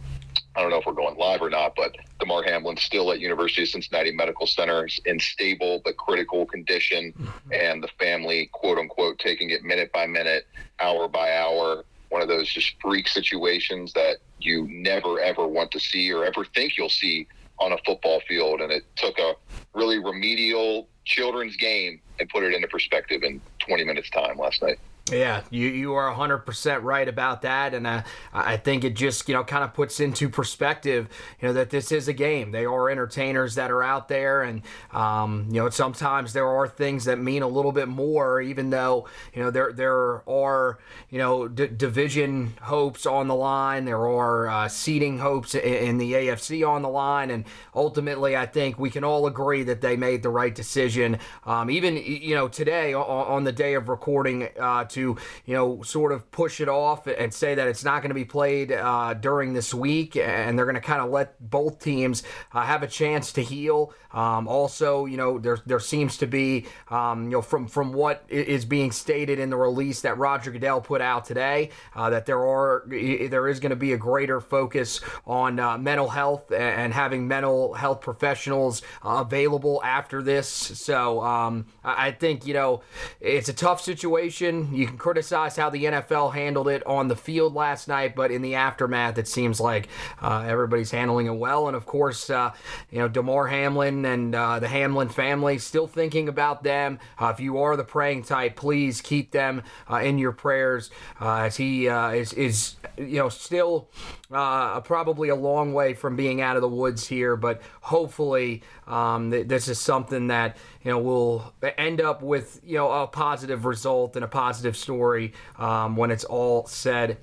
I 0.56 0.62
don't 0.62 0.70
know 0.70 0.78
if 0.78 0.86
we're 0.86 0.92
going 0.92 1.16
live 1.16 1.42
or 1.42 1.50
not, 1.50 1.74
but 1.76 1.94
Damar 2.18 2.42
Hamlin's 2.42 2.82
still 2.82 3.12
at 3.12 3.20
University 3.20 3.62
of 3.62 3.68
Cincinnati 3.68 4.12
Medical 4.12 4.46
Center 4.46 4.88
in 5.04 5.20
stable 5.20 5.80
but 5.84 5.96
critical 5.96 6.44
condition, 6.44 7.12
and 7.52 7.82
the 7.82 7.88
family, 7.98 8.50
quote 8.52 8.78
unquote, 8.78 9.18
taking 9.18 9.50
it 9.50 9.62
minute 9.62 9.92
by 9.92 10.06
minute, 10.06 10.46
hour 10.80 11.06
by 11.06 11.36
hour. 11.36 11.84
One 12.08 12.20
of 12.20 12.28
those 12.28 12.52
just 12.52 12.74
freak 12.82 13.06
situations 13.06 13.92
that 13.92 14.16
you 14.40 14.66
never 14.68 15.20
ever 15.20 15.46
want 15.46 15.70
to 15.70 15.80
see 15.80 16.12
or 16.12 16.24
ever 16.24 16.44
think 16.44 16.76
you'll 16.76 16.88
see 16.88 17.28
on 17.60 17.72
a 17.72 17.78
football 17.86 18.20
field. 18.26 18.60
And 18.60 18.72
it 18.72 18.84
took 18.96 19.18
a 19.18 19.34
really 19.74 19.98
remedial 19.98 20.88
children's 21.04 21.56
game 21.56 22.00
and 22.18 22.28
put 22.28 22.42
it 22.42 22.54
into 22.54 22.68
perspective 22.68 23.22
in 23.22 23.40
20 23.60 23.84
minutes 23.84 24.10
time 24.10 24.38
last 24.38 24.62
night. 24.62 24.78
Yeah, 25.10 25.42
you, 25.50 25.68
you 25.68 25.94
are 25.94 26.14
100% 26.14 26.82
right 26.82 27.08
about 27.08 27.42
that. 27.42 27.74
And 27.74 27.86
uh, 27.86 28.02
I 28.32 28.56
think 28.56 28.84
it 28.84 28.94
just, 28.94 29.28
you 29.28 29.34
know, 29.34 29.42
kind 29.42 29.64
of 29.64 29.74
puts 29.74 29.98
into 29.98 30.28
perspective, 30.28 31.08
you 31.40 31.48
know, 31.48 31.54
that 31.54 31.70
this 31.70 31.90
is 31.90 32.06
a 32.08 32.12
game. 32.12 32.52
They 32.52 32.64
are 32.64 32.88
entertainers 32.88 33.56
that 33.56 33.70
are 33.70 33.82
out 33.82 34.08
there. 34.08 34.42
And, 34.42 34.62
um, 34.92 35.46
you 35.50 35.60
know, 35.60 35.70
sometimes 35.70 36.32
there 36.32 36.46
are 36.46 36.68
things 36.68 37.06
that 37.06 37.18
mean 37.18 37.42
a 37.42 37.48
little 37.48 37.72
bit 37.72 37.88
more, 37.88 38.40
even 38.40 38.70
though, 38.70 39.08
you 39.34 39.42
know, 39.42 39.50
there, 39.50 39.72
there 39.72 40.28
are, 40.28 40.78
you 41.08 41.18
know, 41.18 41.48
d- 41.48 41.68
division 41.68 42.54
hopes 42.62 43.04
on 43.06 43.26
the 43.26 43.34
line. 43.34 43.84
There 43.86 44.06
are 44.06 44.48
uh, 44.48 44.68
seeding 44.68 45.18
hopes 45.18 45.54
in, 45.54 45.60
in 45.62 45.98
the 45.98 46.12
AFC 46.12 46.66
on 46.66 46.82
the 46.82 46.88
line. 46.88 47.30
And 47.30 47.44
ultimately, 47.74 48.36
I 48.36 48.46
think 48.46 48.78
we 48.78 48.90
can 48.90 49.02
all 49.02 49.26
agree 49.26 49.64
that 49.64 49.80
they 49.80 49.96
made 49.96 50.22
the 50.22 50.30
right 50.30 50.54
decision. 50.54 51.18
Um, 51.44 51.70
even, 51.70 51.96
you 51.96 52.34
know, 52.34 52.48
today 52.48 52.94
on, 52.94 53.02
on 53.02 53.44
the 53.44 53.52
day 53.52 53.74
of 53.74 53.88
recording, 53.88 54.48
uh, 54.58 54.84
to 54.84 54.99
to, 55.00 55.20
you 55.46 55.54
know, 55.54 55.82
sort 55.82 56.12
of 56.12 56.30
push 56.30 56.60
it 56.60 56.68
off 56.68 57.06
and 57.06 57.32
say 57.32 57.54
that 57.54 57.68
it's 57.68 57.84
not 57.84 58.02
going 58.02 58.10
to 58.10 58.14
be 58.14 58.24
played 58.24 58.72
uh, 58.72 59.14
during 59.14 59.52
this 59.52 59.72
week, 59.74 60.16
and 60.16 60.58
they're 60.58 60.66
going 60.66 60.74
to 60.74 60.80
kind 60.80 61.00
of 61.00 61.10
let 61.10 61.50
both 61.50 61.82
teams 61.82 62.22
uh, 62.52 62.62
have 62.62 62.82
a 62.82 62.86
chance 62.86 63.32
to 63.32 63.42
heal. 63.42 63.92
Um, 64.12 64.48
also, 64.48 65.06
you 65.06 65.16
know, 65.16 65.38
there 65.38 65.58
there 65.66 65.80
seems 65.80 66.16
to 66.18 66.26
be, 66.26 66.66
um, 66.88 67.24
you 67.24 67.30
know, 67.30 67.42
from 67.42 67.68
from 67.68 67.92
what 67.92 68.24
is 68.28 68.64
being 68.64 68.90
stated 68.92 69.38
in 69.38 69.50
the 69.50 69.56
release 69.56 70.00
that 70.02 70.18
Roger 70.18 70.50
Goodell 70.50 70.80
put 70.80 71.00
out 71.00 71.24
today, 71.24 71.70
uh, 71.94 72.10
that 72.10 72.26
there 72.26 72.40
are 72.40 72.84
there 72.88 73.48
is 73.48 73.60
going 73.60 73.70
to 73.70 73.76
be 73.76 73.92
a 73.92 73.96
greater 73.96 74.40
focus 74.40 75.00
on 75.26 75.60
uh, 75.60 75.78
mental 75.78 76.08
health 76.08 76.50
and 76.50 76.92
having 76.92 77.28
mental 77.28 77.74
health 77.74 78.00
professionals 78.00 78.82
available 79.04 79.80
after 79.84 80.22
this. 80.22 80.48
So 80.48 81.22
um, 81.22 81.66
I 81.84 82.10
think 82.10 82.46
you 82.46 82.54
know 82.54 82.82
it's 83.20 83.48
a 83.48 83.54
tough 83.54 83.80
situation. 83.80 84.74
You 84.74 84.89
can 84.90 84.98
criticize 84.98 85.56
how 85.56 85.70
the 85.70 85.84
NFL 85.84 86.34
handled 86.34 86.68
it 86.68 86.86
on 86.86 87.08
the 87.08 87.16
field 87.16 87.54
last 87.54 87.88
night, 87.88 88.14
but 88.14 88.30
in 88.30 88.42
the 88.42 88.56
aftermath, 88.56 89.16
it 89.18 89.28
seems 89.28 89.60
like 89.60 89.88
uh, 90.20 90.44
everybody's 90.46 90.90
handling 90.90 91.26
it 91.26 91.34
well. 91.34 91.68
And 91.68 91.76
of 91.76 91.86
course, 91.86 92.28
uh, 92.28 92.52
you 92.90 92.98
know, 92.98 93.08
Damar 93.08 93.46
Hamlin 93.46 94.04
and 94.04 94.34
uh, 94.34 94.58
the 94.58 94.68
Hamlin 94.68 95.08
family, 95.08 95.58
still 95.58 95.86
thinking 95.86 96.28
about 96.28 96.62
them. 96.62 96.98
Uh, 97.18 97.32
if 97.32 97.40
you 97.40 97.58
are 97.58 97.76
the 97.76 97.84
praying 97.84 98.24
type, 98.24 98.56
please 98.56 99.00
keep 99.00 99.30
them 99.30 99.62
uh, 99.90 99.96
in 99.96 100.18
your 100.18 100.32
prayers 100.32 100.90
uh, 101.20 101.36
as 101.36 101.56
he 101.56 101.86
is, 101.86 102.32
is, 102.34 102.76
you 102.98 103.18
know, 103.18 103.28
still 103.28 103.88
probably 104.28 105.28
a 105.28 105.34
long 105.34 105.72
way 105.72 105.94
from 105.94 106.16
being 106.16 106.40
out 106.40 106.56
of 106.56 106.62
the 106.62 106.68
woods 106.68 107.06
here, 107.06 107.36
but 107.36 107.62
hopefully 107.80 108.62
um, 108.86 109.30
th- 109.30 109.46
this 109.46 109.68
is 109.68 109.78
something 109.78 110.26
that 110.28 110.56
you 110.82 110.90
know 110.90 110.98
will 110.98 111.52
end 111.78 112.00
up 112.00 112.22
with 112.22 112.60
you 112.64 112.76
know 112.76 112.90
a 112.90 113.06
positive 113.06 113.64
result 113.64 114.16
and 114.16 114.24
a 114.24 114.28
positive 114.28 114.76
story 114.80 115.32
um, 115.58 115.96
when 115.96 116.10
it's 116.10 116.24
all 116.24 116.66
said 116.66 117.18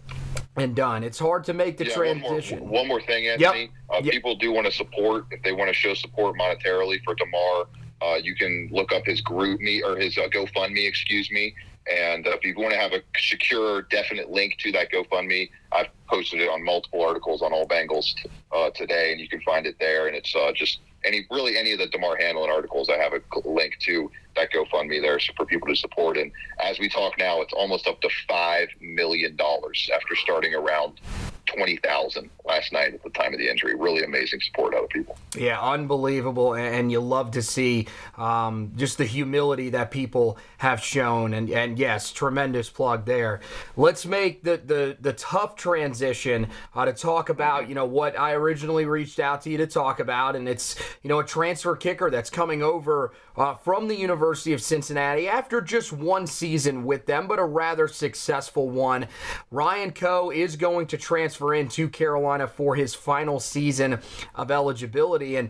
and 0.55 0.75
done. 0.75 1.03
It's 1.03 1.19
hard 1.19 1.43
to 1.45 1.53
make 1.53 1.77
the 1.77 1.85
yeah, 1.85 1.93
transition. 1.93 2.59
One 2.61 2.69
more, 2.69 2.79
one 2.79 2.87
more, 2.87 3.01
thing, 3.01 3.27
Anthony. 3.27 3.61
Yep. 3.61 3.69
Uh, 3.89 4.01
yep. 4.03 4.13
People 4.13 4.35
do 4.35 4.51
want 4.51 4.65
to 4.65 4.71
support 4.71 5.25
if 5.31 5.41
they 5.43 5.51
want 5.51 5.69
to 5.69 5.73
show 5.73 5.93
support 5.93 6.35
monetarily 6.37 7.03
for 7.03 7.15
Damar. 7.15 7.67
Uh, 8.01 8.15
you 8.15 8.35
can 8.35 8.69
look 8.71 8.91
up 8.91 9.05
his 9.05 9.21
group 9.21 9.59
me 9.59 9.81
or 9.83 9.97
his 9.97 10.17
uh, 10.17 10.27
GoFundMe, 10.31 10.87
excuse 10.87 11.31
me. 11.31 11.53
And 11.91 12.27
uh, 12.27 12.31
if 12.31 12.43
you 12.43 12.53
want 12.57 12.73
to 12.73 12.79
have 12.79 12.91
a 12.91 13.01
secure, 13.17 13.83
definite 13.83 14.29
link 14.29 14.57
to 14.59 14.71
that 14.73 14.91
GoFundMe, 14.91 15.49
I've 15.71 15.87
posted 16.07 16.41
it 16.41 16.49
on 16.49 16.63
multiple 16.63 17.01
articles 17.01 17.41
on 17.41 17.53
All 17.53 17.67
Bengals 17.67 18.13
uh, 18.51 18.69
today, 18.71 19.11
and 19.11 19.21
you 19.21 19.29
can 19.29 19.41
find 19.41 19.65
it 19.65 19.77
there. 19.79 20.07
And 20.07 20.15
it's 20.15 20.35
uh, 20.35 20.51
just 20.53 20.79
any 21.07 21.25
really 21.31 21.57
any 21.57 21.71
of 21.71 21.79
the 21.79 21.87
Damar 21.87 22.17
Hamlin 22.17 22.49
articles, 22.49 22.89
I 22.89 22.97
have 22.97 23.13
a 23.13 23.49
link 23.49 23.77
to 23.79 24.11
that 24.35 24.51
GoFundMe 24.51 25.01
there 25.01 25.19
for 25.35 25.45
people 25.45 25.67
to 25.69 25.75
support. 25.75 26.17
And 26.17 26.31
as 26.63 26.77
we 26.77 26.89
talk 26.89 27.17
now, 27.17 27.41
it's 27.41 27.53
almost 27.53 27.87
up 27.87 28.01
to 28.01 28.09
five 28.27 28.67
million 28.81 29.35
dollars 29.35 29.89
after 29.93 30.15
starting 30.15 30.53
around 30.53 30.99
twenty 31.47 31.77
thousand 31.77 32.29
last 32.45 32.71
night 32.71 32.93
at 32.93 33.03
the 33.03 33.09
time 33.09 33.33
of 33.33 33.39
the 33.39 33.49
injury. 33.49 33.75
Really 33.75 34.03
amazing 34.03 34.39
support 34.41 34.75
out 34.75 34.83
of 34.83 34.89
people. 34.89 35.17
Yeah, 35.37 35.59
unbelievable, 35.59 36.53
and 36.53 36.91
you 36.91 36.99
love 36.99 37.31
to 37.31 37.41
see 37.41 37.87
um, 38.17 38.71
just 38.75 38.97
the 38.97 39.05
humility 39.05 39.69
that 39.69 39.91
people 39.91 40.37
have 40.57 40.81
shown. 40.81 41.33
And 41.33 41.49
and 41.49 41.79
yes, 41.79 42.11
tremendous 42.11 42.69
plug 42.69 43.05
there. 43.05 43.41
Let's 43.75 44.05
make 44.05 44.43
the 44.43 44.57
the 44.57 44.97
the 44.99 45.13
tough 45.13 45.55
transition 45.55 46.49
uh, 46.75 46.85
to 46.85 46.93
talk 46.93 47.29
about 47.29 47.69
you 47.69 47.75
know 47.75 47.85
what 47.85 48.17
I 48.17 48.33
originally 48.33 48.85
reached 48.85 49.19
out 49.19 49.41
to 49.43 49.49
you 49.49 49.57
to 49.57 49.67
talk 49.67 49.99
about, 49.99 50.35
and 50.35 50.47
it's 50.47 50.75
you 51.01 51.09
know 51.09 51.19
a 51.19 51.25
transfer 51.25 51.75
kicker 51.75 52.09
that's 52.09 52.29
coming 52.29 52.61
over 52.61 53.13
uh, 53.37 53.55
from 53.55 53.87
the 53.87 53.95
University 53.95 54.53
of 54.53 54.61
Cincinnati 54.61 55.27
after 55.27 55.61
just 55.61 55.93
one 55.93 56.27
season 56.27 56.83
with 56.83 57.05
them, 57.05 57.27
but 57.27 57.39
a 57.39 57.45
rather 57.45 57.87
successful 57.87 58.69
one. 58.69 59.07
Ryan 59.49 59.91
Coe 59.91 60.31
is 60.31 60.55
going 60.55 60.87
to 60.87 60.97
transfer 60.97 61.37
transfer 61.37 61.53
into 61.53 61.89
Carolina 61.89 62.47
for 62.47 62.75
his 62.75 62.95
final 62.95 63.39
season 63.39 63.99
of 64.35 64.49
eligibility. 64.51 65.35
And 65.35 65.49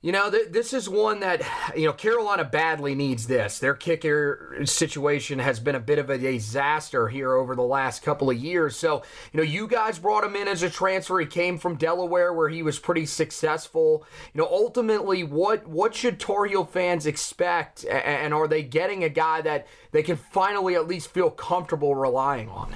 you 0.00 0.12
know, 0.12 0.30
th- 0.30 0.52
this 0.52 0.72
is 0.72 0.88
one 0.88 1.20
that, 1.20 1.42
you 1.76 1.86
know, 1.86 1.92
Carolina 1.92 2.44
badly 2.44 2.94
needs 2.94 3.26
this. 3.26 3.58
Their 3.58 3.74
kicker 3.74 4.58
situation 4.64 5.40
has 5.40 5.58
been 5.58 5.74
a 5.74 5.80
bit 5.80 5.98
of 5.98 6.08
a 6.08 6.16
disaster 6.16 7.08
here 7.08 7.32
over 7.32 7.56
the 7.56 7.62
last 7.62 8.04
couple 8.04 8.30
of 8.30 8.36
years. 8.36 8.76
So, 8.76 9.02
you 9.32 9.38
know, 9.38 9.42
you 9.42 9.66
guys 9.66 9.98
brought 9.98 10.22
him 10.22 10.36
in 10.36 10.46
as 10.46 10.62
a 10.62 10.70
transfer. 10.70 11.18
He 11.18 11.26
came 11.26 11.58
from 11.58 11.74
Delaware 11.74 12.32
where 12.32 12.48
he 12.48 12.62
was 12.62 12.78
pretty 12.78 13.06
successful. 13.06 14.06
You 14.32 14.42
know, 14.42 14.48
ultimately, 14.48 15.24
what 15.24 15.66
what 15.66 15.96
should 15.96 16.20
Tar 16.20 16.44
Heel 16.44 16.64
fans 16.64 17.04
expect? 17.04 17.84
And 17.84 18.32
are 18.32 18.46
they 18.46 18.62
getting 18.62 19.02
a 19.02 19.08
guy 19.08 19.40
that 19.40 19.66
they 19.90 20.04
can 20.04 20.16
finally 20.16 20.76
at 20.76 20.86
least 20.86 21.10
feel 21.10 21.30
comfortable 21.30 21.96
relying 21.96 22.48
on? 22.48 22.72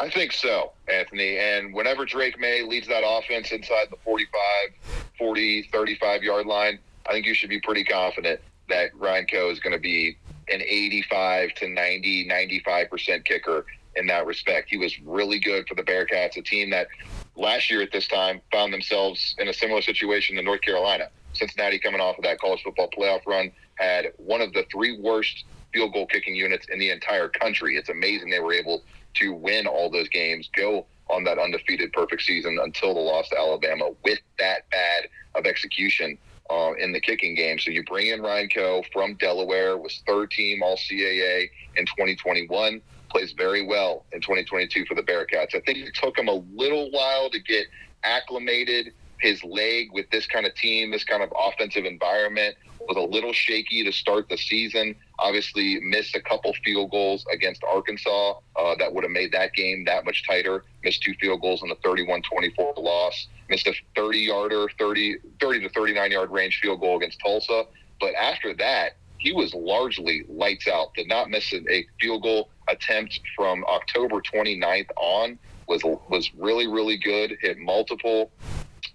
I 0.00 0.08
think 0.08 0.32
so, 0.32 0.72
Anthony. 0.88 1.36
And 1.36 1.74
whenever 1.74 2.06
Drake 2.06 2.38
Maye 2.38 2.62
leads 2.62 2.88
that 2.88 3.02
offense 3.06 3.52
inside 3.52 3.88
the 3.90 3.98
45, 4.02 5.09
40, 5.20 5.68
35 5.70 6.22
yard 6.24 6.46
line, 6.46 6.80
I 7.06 7.12
think 7.12 7.26
you 7.26 7.34
should 7.34 7.50
be 7.50 7.60
pretty 7.60 7.84
confident 7.84 8.40
that 8.68 8.90
Ryan 8.96 9.26
Coe 9.26 9.50
is 9.50 9.60
going 9.60 9.74
to 9.74 9.80
be 9.80 10.16
an 10.48 10.62
85 10.62 11.54
to 11.56 11.68
90, 11.68 12.28
95% 12.28 13.24
kicker 13.24 13.66
in 13.96 14.06
that 14.06 14.26
respect. 14.26 14.70
He 14.70 14.78
was 14.78 14.98
really 15.00 15.38
good 15.38 15.68
for 15.68 15.74
the 15.74 15.82
Bearcats, 15.82 16.36
a 16.36 16.42
team 16.42 16.70
that 16.70 16.88
last 17.36 17.70
year 17.70 17.82
at 17.82 17.92
this 17.92 18.08
time 18.08 18.40
found 18.50 18.72
themselves 18.72 19.34
in 19.38 19.48
a 19.48 19.52
similar 19.52 19.82
situation 19.82 20.36
to 20.36 20.42
North 20.42 20.62
Carolina. 20.62 21.08
Cincinnati, 21.34 21.78
coming 21.78 22.00
off 22.00 22.16
of 22.16 22.24
that 22.24 22.40
college 22.40 22.62
football 22.62 22.88
playoff 22.96 23.26
run, 23.26 23.52
had 23.74 24.12
one 24.16 24.40
of 24.40 24.52
the 24.52 24.64
three 24.72 24.98
worst 24.98 25.44
field 25.72 25.92
goal 25.92 26.06
kicking 26.06 26.34
units 26.34 26.66
in 26.72 26.78
the 26.78 26.90
entire 26.90 27.28
country. 27.28 27.76
It's 27.76 27.90
amazing 27.90 28.30
they 28.30 28.40
were 28.40 28.54
able 28.54 28.82
to 29.14 29.32
win 29.32 29.66
all 29.66 29.90
those 29.90 30.08
games, 30.08 30.48
go 30.56 30.86
on 31.10 31.24
that 31.24 31.38
undefeated 31.38 31.92
perfect 31.92 32.22
season 32.22 32.58
until 32.62 32.94
the 32.94 33.00
loss 33.00 33.28
to 33.30 33.38
Alabama 33.38 33.90
with 34.04 34.18
that 34.38 34.68
bad 34.70 35.08
of 35.34 35.46
execution 35.46 36.18
uh, 36.50 36.72
in 36.78 36.92
the 36.92 37.00
kicking 37.00 37.34
game. 37.34 37.58
So 37.58 37.70
you 37.70 37.84
bring 37.84 38.08
in 38.08 38.20
Ryan 38.20 38.48
Coe 38.48 38.82
from 38.92 39.14
Delaware, 39.14 39.76
was 39.76 40.02
third 40.06 40.30
team 40.30 40.62
All 40.62 40.76
CAA 40.76 41.48
in 41.76 41.86
2021, 41.86 42.80
plays 43.08 43.32
very 43.32 43.64
well 43.64 44.04
in 44.12 44.20
2022 44.20 44.84
for 44.86 44.94
the 44.94 45.02
Bearcats. 45.02 45.54
I 45.54 45.60
think 45.60 45.78
it 45.78 45.94
took 45.94 46.18
him 46.18 46.28
a 46.28 46.42
little 46.54 46.90
while 46.90 47.30
to 47.30 47.38
get 47.40 47.66
acclimated. 48.04 48.92
His 49.20 49.42
leg 49.44 49.88
with 49.92 50.08
this 50.10 50.26
kind 50.26 50.46
of 50.46 50.54
team, 50.54 50.90
this 50.90 51.04
kind 51.04 51.22
of 51.22 51.32
offensive 51.38 51.84
environment 51.84 52.56
was 52.88 52.96
a 52.96 53.00
little 53.00 53.32
shaky 53.32 53.84
to 53.84 53.92
start 53.92 54.28
the 54.28 54.36
season. 54.36 54.94
Obviously, 55.18 55.78
missed 55.80 56.16
a 56.16 56.20
couple 56.20 56.54
field 56.64 56.90
goals 56.90 57.24
against 57.32 57.62
Arkansas 57.64 58.34
uh, 58.56 58.74
that 58.78 58.92
would 58.92 59.04
have 59.04 59.10
made 59.10 59.32
that 59.32 59.52
game 59.54 59.84
that 59.84 60.04
much 60.04 60.26
tighter. 60.26 60.64
Missed 60.82 61.02
two 61.02 61.14
field 61.20 61.40
goals 61.40 61.62
in 61.62 61.68
the 61.68 61.76
31 61.84 62.22
24 62.22 62.74
loss. 62.78 63.26
Missed 63.48 63.66
a 63.66 63.74
30 63.96 64.18
yarder, 64.18 64.68
30, 64.78 65.16
30 65.40 65.60
to 65.60 65.68
39 65.70 66.10
yard 66.10 66.30
range 66.30 66.58
field 66.62 66.80
goal 66.80 66.96
against 66.96 67.20
Tulsa. 67.20 67.64
But 68.00 68.14
after 68.14 68.54
that, 68.54 68.96
he 69.18 69.32
was 69.32 69.52
largely 69.52 70.24
lights 70.28 70.66
out. 70.66 70.94
Did 70.94 71.08
not 71.08 71.28
miss 71.28 71.52
a 71.52 71.86
field 72.00 72.22
goal 72.22 72.48
attempt 72.68 73.20
from 73.36 73.64
October 73.64 74.22
29th 74.22 74.88
on. 74.96 75.38
Was 75.68 75.82
was 75.84 76.30
really 76.34 76.66
really 76.66 76.96
good. 76.96 77.36
Hit 77.40 77.58
multiple 77.58 78.32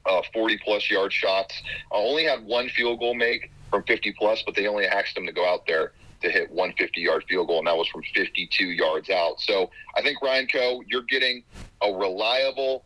uh, 0.05 0.21
40 0.33 0.57
plus 0.63 0.89
yard 0.89 1.11
shots. 1.11 1.61
I 1.91 1.95
only 1.95 2.23
had 2.23 2.45
one 2.45 2.69
field 2.69 2.99
goal 2.99 3.13
make 3.13 3.51
from 3.69 3.83
50 3.83 4.13
plus, 4.17 4.43
but 4.45 4.55
they 4.55 4.67
only 4.67 4.85
asked 4.85 5.17
him 5.17 5.25
to 5.25 5.31
go 5.31 5.47
out 5.47 5.65
there 5.67 5.93
to 6.21 6.29
hit 6.29 6.51
one 6.51 6.73
50 6.77 7.01
yard 7.01 7.23
field 7.27 7.47
goal, 7.47 7.59
and 7.59 7.67
that 7.67 7.77
was 7.77 7.87
from 7.87 8.03
52 8.13 8.65
yards 8.65 9.09
out. 9.09 9.39
So 9.39 9.69
I 9.95 10.01
think 10.01 10.21
Ryan 10.21 10.47
Coe, 10.47 10.81
you're 10.87 11.03
getting 11.03 11.43
a 11.81 11.91
reliable, 11.91 12.85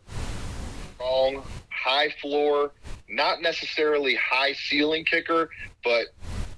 strong, 0.94 1.42
high 1.70 2.12
floor, 2.20 2.72
not 3.08 3.42
necessarily 3.42 4.14
high 4.16 4.52
ceiling 4.52 5.04
kicker, 5.04 5.50
but 5.82 6.06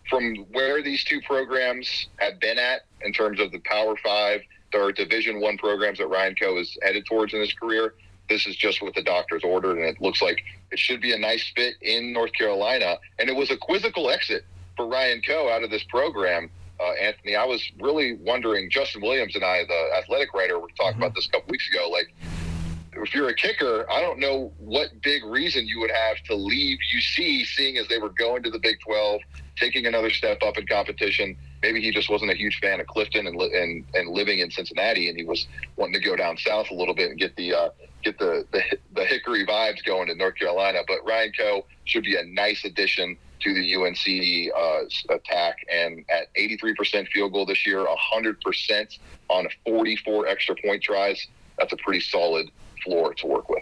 from 0.09 0.37
where 0.52 0.83
these 0.83 1.04
two 1.04 1.21
programs 1.23 2.09
have 2.19 2.38
been 2.40 2.59
at 2.59 2.83
in 3.02 3.12
terms 3.12 3.40
of 3.40 3.52
the 3.52 3.61
Power 3.61 3.97
Five 4.02 4.42
or 4.75 4.92
Division 4.92 5.40
One 5.40 5.57
programs 5.59 5.99
that 5.99 6.09
Ryan 6.09 6.35
Coe 6.35 6.59
is 6.59 6.76
headed 6.83 7.07
towards 7.07 7.35
in 7.35 7.40
his 7.40 7.52
career, 7.52 7.95
this 8.32 8.46
is 8.46 8.56
just 8.56 8.82
what 8.82 8.94
the 8.94 9.02
doctors 9.02 9.42
ordered, 9.44 9.76
and 9.76 9.86
it 9.86 10.00
looks 10.00 10.22
like 10.22 10.42
it 10.70 10.78
should 10.78 11.00
be 11.00 11.12
a 11.12 11.18
nice 11.18 11.52
fit 11.54 11.74
in 11.82 12.12
North 12.12 12.32
Carolina. 12.32 12.96
And 13.18 13.28
it 13.28 13.36
was 13.36 13.50
a 13.50 13.56
quizzical 13.56 14.10
exit 14.10 14.44
for 14.74 14.86
Ryan 14.86 15.20
Coe 15.20 15.50
out 15.50 15.62
of 15.62 15.70
this 15.70 15.84
program. 15.84 16.50
Uh, 16.80 16.92
Anthony, 16.92 17.36
I 17.36 17.44
was 17.44 17.62
really 17.78 18.14
wondering. 18.14 18.70
Justin 18.70 19.02
Williams 19.02 19.36
and 19.36 19.44
I, 19.44 19.64
the 19.68 19.96
athletic 19.98 20.32
writer, 20.32 20.58
were 20.58 20.68
talking 20.68 20.92
mm-hmm. 20.92 21.02
about 21.02 21.14
this 21.14 21.26
a 21.26 21.30
couple 21.30 21.50
weeks 21.50 21.68
ago. 21.68 21.90
Like, 21.90 22.12
if 22.94 23.14
you're 23.14 23.28
a 23.28 23.34
kicker, 23.34 23.86
I 23.90 24.00
don't 24.00 24.18
know 24.18 24.52
what 24.58 24.88
big 25.02 25.24
reason 25.24 25.66
you 25.66 25.80
would 25.80 25.90
have 25.90 26.22
to 26.24 26.34
leave 26.34 26.78
UC, 26.96 27.46
seeing 27.46 27.76
as 27.76 27.86
they 27.88 27.98
were 27.98 28.10
going 28.10 28.42
to 28.44 28.50
the 28.50 28.58
Big 28.58 28.80
12, 28.80 29.20
taking 29.56 29.87
another 29.87 30.11
step 30.11 30.42
up 30.42 30.59
in 30.59 30.66
competition. 30.66 31.37
Maybe 31.62 31.80
he 31.80 31.90
just 31.90 32.11
wasn't 32.11 32.30
a 32.30 32.35
huge 32.35 32.59
fan 32.61 32.80
of 32.80 32.87
Clifton 32.87 33.26
and 33.26 33.40
and, 33.40 33.85
and 33.94 34.09
living 34.11 34.40
in 34.40 34.50
Cincinnati, 34.50 35.09
and 35.09 35.18
he 35.18 35.25
was 35.25 35.47
wanting 35.76 35.94
to 35.94 36.00
go 36.00 36.16
down 36.16 36.37
south 36.37 36.71
a 36.71 36.75
little 36.75 36.94
bit 36.94 37.11
and 37.11 37.18
get 37.18 37.37
the 37.37 37.54
uh, 37.54 37.68
get 38.02 38.18
the, 38.18 38.44
the, 38.52 38.62
the 38.94 39.04
Hickory 39.04 39.47
vibes 39.47 39.85
going 39.85 40.09
in 40.09 40.18
North 40.18 40.37
Carolina. 40.37 40.80
But 40.87 40.99
Ryan 41.06 41.32
Coe 41.38 41.66
should 41.85 42.04
be 42.04 42.16
a 42.16 42.25
nice 42.25 42.64
addition 42.64 43.16
to 43.42 43.54
the 43.54 43.75
UNC 43.75 44.52
uh, 44.56 45.14
attack. 45.14 45.56
And 45.71 46.04
at 46.11 46.32
83% 46.35 47.09
field 47.09 47.32
goal 47.32 47.47
this 47.47 47.66
year, 47.66 47.85
100% 47.85 48.99
on 49.28 49.49
44 49.66 50.26
extra 50.26 50.54
point 50.64 50.82
tries, 50.82 51.26
that's 51.59 51.73
a 51.73 51.76
pretty 51.76 52.00
solid 52.00 52.50
floor 52.85 53.14
to 53.14 53.26
work 53.26 53.49
with. 53.49 53.62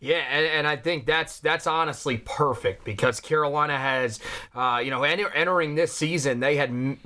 Yeah, 0.00 0.16
and, 0.16 0.46
and, 0.46 0.66
I 0.66 0.74
think 0.74 1.06
that's 1.06 1.38
that's 1.38 1.68
honestly 1.68 2.18
perfect 2.18 2.84
because 2.84 3.20
Carolina 3.20 3.78
has, 3.78 4.18
uh, 4.52 4.80
you 4.82 4.90
know, 4.90 5.04
enter, 5.04 5.30
entering 5.30 5.76
this 5.76 5.92
season, 5.92 6.40
they 6.40 6.56
had 6.56 6.70
m- 6.70 6.98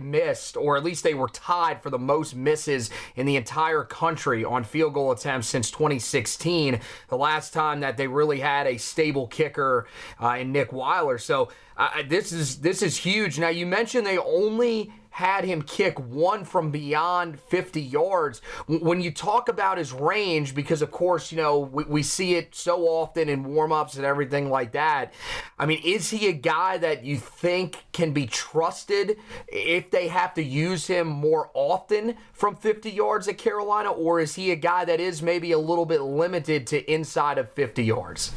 missed, 0.00 0.56
or 0.56 0.76
at 0.76 0.82
least 0.82 1.04
they 1.04 1.14
were 1.14 1.28
tied 1.28 1.80
for 1.80 1.90
the 1.90 1.98
most 1.98 2.34
misses 2.34 2.90
in 3.14 3.26
the 3.26 3.36
entire 3.36 3.84
country 3.84 4.44
on 4.44 4.64
field 4.64 4.94
goal 4.94 5.12
attempts 5.12 5.46
since 5.46 5.70
2016, 5.70 6.80
the 7.08 7.16
last 7.16 7.52
time 7.52 7.78
that 7.80 7.96
they 7.96 8.08
really 8.08 8.40
had 8.40 8.66
a 8.66 8.78
stable 8.78 9.28
kicker 9.28 9.86
uh, 10.20 10.36
in 10.40 10.50
Nick 10.50 10.72
Weiler. 10.72 11.18
So 11.18 11.50
uh, 11.76 12.02
this 12.08 12.32
is 12.32 12.60
this 12.62 12.82
is 12.82 12.96
huge. 12.96 13.38
Now 13.38 13.48
you 13.48 13.64
mentioned 13.64 14.04
they 14.04 14.18
only 14.18 14.92
had 15.10 15.44
him 15.44 15.62
kick 15.62 15.98
one 15.98 16.44
from 16.44 16.70
beyond 16.70 17.38
50 17.40 17.80
yards. 17.80 18.40
When 18.66 19.00
you 19.00 19.10
talk 19.10 19.48
about 19.48 19.78
his 19.78 19.92
range, 19.92 20.54
because 20.54 20.82
of 20.82 20.90
course, 20.90 21.30
you 21.30 21.38
know, 21.38 21.58
we, 21.58 21.84
we 21.84 22.02
see 22.02 22.36
it 22.36 22.54
so 22.54 22.86
often 22.86 23.28
in 23.28 23.44
warmups 23.44 23.96
and 23.96 24.04
everything 24.04 24.50
like 24.50 24.72
that. 24.72 25.12
I 25.58 25.66
mean, 25.66 25.80
is 25.84 26.10
he 26.10 26.28
a 26.28 26.32
guy 26.32 26.78
that 26.78 27.04
you 27.04 27.18
think 27.18 27.84
can 27.92 28.12
be 28.12 28.26
trusted 28.26 29.18
if 29.48 29.90
they 29.90 30.08
have 30.08 30.34
to 30.34 30.42
use 30.42 30.86
him 30.86 31.06
more 31.06 31.50
often 31.54 32.16
from 32.32 32.56
50 32.56 32.90
yards 32.90 33.28
at 33.28 33.38
Carolina? 33.38 33.90
Or 33.90 34.20
is 34.20 34.36
he 34.36 34.50
a 34.52 34.56
guy 34.56 34.84
that 34.84 35.00
is 35.00 35.22
maybe 35.22 35.52
a 35.52 35.58
little 35.58 35.86
bit 35.86 36.00
limited 36.00 36.66
to 36.68 36.90
inside 36.90 37.38
of 37.38 37.50
50 37.52 37.84
yards? 37.84 38.32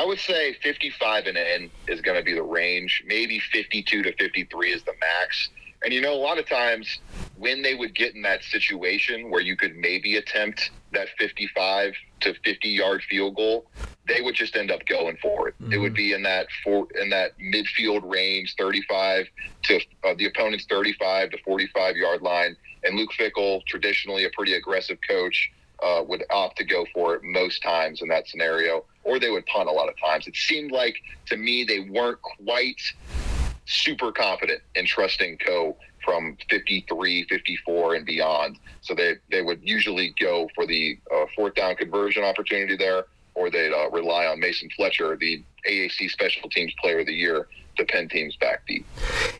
I 0.00 0.04
would 0.06 0.18
say 0.18 0.54
55 0.62 1.26
and 1.26 1.36
in 1.36 1.70
is 1.86 2.00
going 2.00 2.16
to 2.16 2.24
be 2.24 2.32
the 2.32 2.42
range. 2.42 3.04
Maybe 3.06 3.38
52 3.38 4.02
to 4.04 4.16
53 4.16 4.72
is 4.72 4.82
the 4.82 4.94
max. 4.98 5.50
And 5.84 5.92
you 5.92 6.00
know, 6.00 6.14
a 6.14 6.16
lot 6.16 6.38
of 6.38 6.48
times 6.48 7.00
when 7.36 7.60
they 7.60 7.74
would 7.74 7.94
get 7.94 8.14
in 8.14 8.22
that 8.22 8.42
situation 8.44 9.30
where 9.30 9.42
you 9.42 9.58
could 9.58 9.76
maybe 9.76 10.16
attempt 10.16 10.70
that 10.94 11.08
55 11.18 11.92
to 12.20 12.32
50 12.32 12.68
yard 12.70 13.02
field 13.10 13.36
goal, 13.36 13.66
they 14.08 14.22
would 14.22 14.34
just 14.34 14.56
end 14.56 14.70
up 14.70 14.86
going 14.86 15.18
for 15.20 15.48
it. 15.48 15.54
Mm-hmm. 15.60 15.74
It 15.74 15.76
would 15.76 15.92
mm-hmm. 15.92 15.96
be 15.96 16.12
in 16.14 16.22
that 16.22 16.46
for 16.64 16.88
in 16.98 17.10
that 17.10 17.32
midfield 17.38 18.10
range, 18.10 18.54
35 18.58 19.26
to 19.64 19.80
uh, 20.04 20.14
the 20.16 20.24
opponent's 20.24 20.64
35 20.64 21.32
to 21.32 21.38
45 21.44 21.96
yard 21.96 22.22
line. 22.22 22.56
And 22.84 22.96
Luke 22.96 23.10
Fickell, 23.18 23.62
traditionally 23.66 24.24
a 24.24 24.30
pretty 24.30 24.54
aggressive 24.54 24.96
coach, 25.06 25.50
uh, 25.82 26.02
would 26.06 26.24
opt 26.30 26.58
to 26.58 26.64
go 26.64 26.86
for 26.92 27.14
it 27.14 27.22
most 27.24 27.62
times 27.62 28.02
in 28.02 28.08
that 28.08 28.28
scenario, 28.28 28.84
or 29.04 29.18
they 29.18 29.30
would 29.30 29.46
punt 29.46 29.68
a 29.68 29.72
lot 29.72 29.88
of 29.88 29.94
times. 29.98 30.26
It 30.26 30.36
seemed 30.36 30.72
like 30.72 30.96
to 31.26 31.36
me 31.36 31.64
they 31.64 31.80
weren't 31.80 32.20
quite 32.22 32.80
super 33.66 34.12
confident 34.12 34.60
in 34.74 34.84
trusting 34.84 35.38
Coe 35.38 35.76
from 36.04 36.36
53, 36.48 37.24
54, 37.24 37.94
and 37.94 38.06
beyond. 38.06 38.58
So 38.80 38.94
they, 38.94 39.14
they 39.30 39.42
would 39.42 39.60
usually 39.62 40.14
go 40.18 40.48
for 40.54 40.66
the 40.66 40.98
uh, 41.14 41.26
fourth 41.36 41.54
down 41.54 41.76
conversion 41.76 42.24
opportunity 42.24 42.76
there, 42.76 43.04
or 43.34 43.50
they'd 43.50 43.72
uh, 43.72 43.90
rely 43.90 44.26
on 44.26 44.40
Mason 44.40 44.68
Fletcher, 44.76 45.16
the 45.16 45.42
AAC 45.68 46.10
Special 46.10 46.48
Teams 46.48 46.72
Player 46.80 47.00
of 47.00 47.06
the 47.06 47.14
Year, 47.14 47.46
to 47.76 47.84
pen 47.84 48.08
teams 48.08 48.36
back 48.36 48.66
deep. 48.66 48.86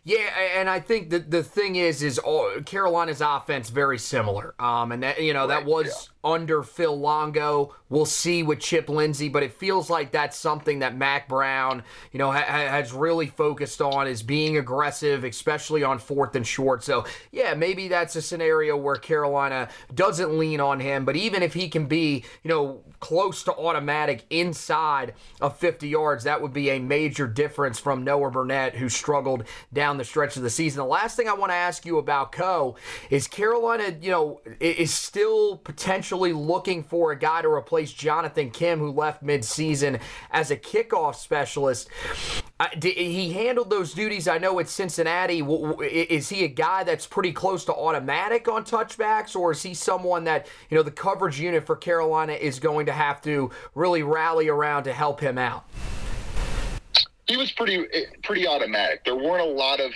Yeah, 0.05 0.29
and 0.57 0.69
I 0.69 0.81
think 0.81 1.11
that 1.11 1.31
the 1.31 1.43
thing 1.43 1.77
is, 1.77 2.03
is 2.03 2.19
all, 2.19 2.51
Carolina's 2.65 3.21
offense 3.21 3.71
very 3.71 3.99
similar. 3.99 4.55
Um, 4.59 4.93
and 4.93 5.03
that 5.03 5.23
you 5.23 5.33
know 5.33 5.49
right, 5.49 5.61
that 5.61 5.65
was. 5.65 6.11
Under 6.23 6.63
Phil 6.63 6.99
Longo. 6.99 7.75
We'll 7.89 8.07
see 8.07 8.43
with 8.43 8.61
Chip 8.61 8.89
Lindsey, 8.89 9.29
but 9.29 9.43
it 9.43 9.53
feels 9.53 9.89
like 9.89 10.13
that's 10.13 10.37
something 10.37 10.81
that 10.81 10.97
Mack 10.97 11.29
Brown, 11.29 11.83
you 12.13 12.19
know, 12.19 12.31
ha- 12.31 12.45
has 12.45 12.93
really 12.93 13.27
focused 13.27 13.81
on 13.81 14.07
is 14.07 14.23
being 14.23 14.59
aggressive, 14.59 15.25
especially 15.25 15.83
on 15.83 15.99
fourth 15.99 16.37
and 16.37 16.47
short. 16.47 16.85
So 16.85 17.05
yeah, 17.33 17.55
maybe 17.55 17.89
that's 17.89 18.17
a 18.17 18.23
scenario 18.23 18.77
where 18.77 18.97
Carolina 18.97 19.69
doesn't 19.95 20.39
lean 20.39 20.61
on 20.61 20.79
him, 20.79 21.05
but 21.05 21.17
even 21.17 21.43
if 21.43 21.55
he 21.55 21.69
can 21.69 21.87
be, 21.87 22.25
you 22.45 22.49
know, 22.49 22.83
close 23.01 23.43
to 23.45 23.53
automatic 23.55 24.25
inside 24.31 25.15
of 25.41 25.57
50 25.57 25.89
yards, 25.89 26.25
that 26.25 26.41
would 26.43 26.53
be 26.53 26.71
a 26.71 26.79
major 26.79 27.27
difference 27.27 27.79
from 27.79 28.05
Noah 28.05 28.31
Burnett, 28.31 28.77
who 28.77 28.89
struggled 28.89 29.45
down 29.73 29.97
the 29.97 30.05
stretch 30.05 30.37
of 30.37 30.43
the 30.43 30.51
season. 30.51 30.79
The 30.79 30.85
last 30.85 31.17
thing 31.17 31.29
I 31.29 31.33
want 31.33 31.51
to 31.51 31.57
ask 31.57 31.87
you 31.87 31.99
about 31.99 32.31
Coe 32.31 32.77
is 33.09 33.27
Carolina, 33.27 33.97
you 34.01 34.11
know, 34.11 34.41
is 34.61 34.93
still 34.93 35.57
potentially 35.57 36.10
looking 36.17 36.83
for 36.83 37.13
a 37.13 37.19
guy 37.19 37.43
to 37.43 37.49
replace 37.49 37.93
Jonathan 37.93 38.51
Kim, 38.51 38.79
who 38.79 38.91
left 38.91 39.25
midseason 39.25 40.01
as 40.31 40.51
a 40.51 40.57
kickoff 40.57 41.15
specialist. 41.15 41.89
Uh, 42.59 42.69
he 42.83 43.33
handled 43.33 43.71
those 43.71 43.95
duties, 43.95 44.29
I 44.29 44.39
know, 44.39 44.59
at 44.61 44.69
Cincinnati. 44.69 45.41
Is 45.41 46.29
he 46.29 46.45
a 46.45 46.49
guy 46.49 46.85
that's 46.85 47.07
pretty 47.07 47.33
close 47.33 47.65
to 47.67 47.75
automatic 47.75 48.49
on 48.49 48.65
touchbacks, 48.65 49.35
or 49.35 49.53
is 49.53 49.63
he 49.63 49.75
someone 49.75 50.25
that, 50.25 50.47
you 50.69 50.77
know, 50.77 50.83
the 50.83 50.91
coverage 50.91 51.41
unit 51.41 51.65
for 51.65 51.77
Carolina 51.77 52.33
is 52.33 52.59
going 52.59 52.87
to 52.87 52.93
have 52.93 53.23
to 53.23 53.51
really 53.75 54.03
rally 54.03 54.49
around 54.49 54.85
to 54.85 54.93
help 54.93 55.21
him 55.21 55.39
out? 55.39 55.65
he 57.31 57.37
was 57.37 57.53
pretty 57.53 57.87
pretty 58.25 58.47
automatic. 58.47 59.05
There 59.05 59.15
weren't 59.15 59.43
a 59.43 59.45
lot 59.45 59.79
of 59.79 59.93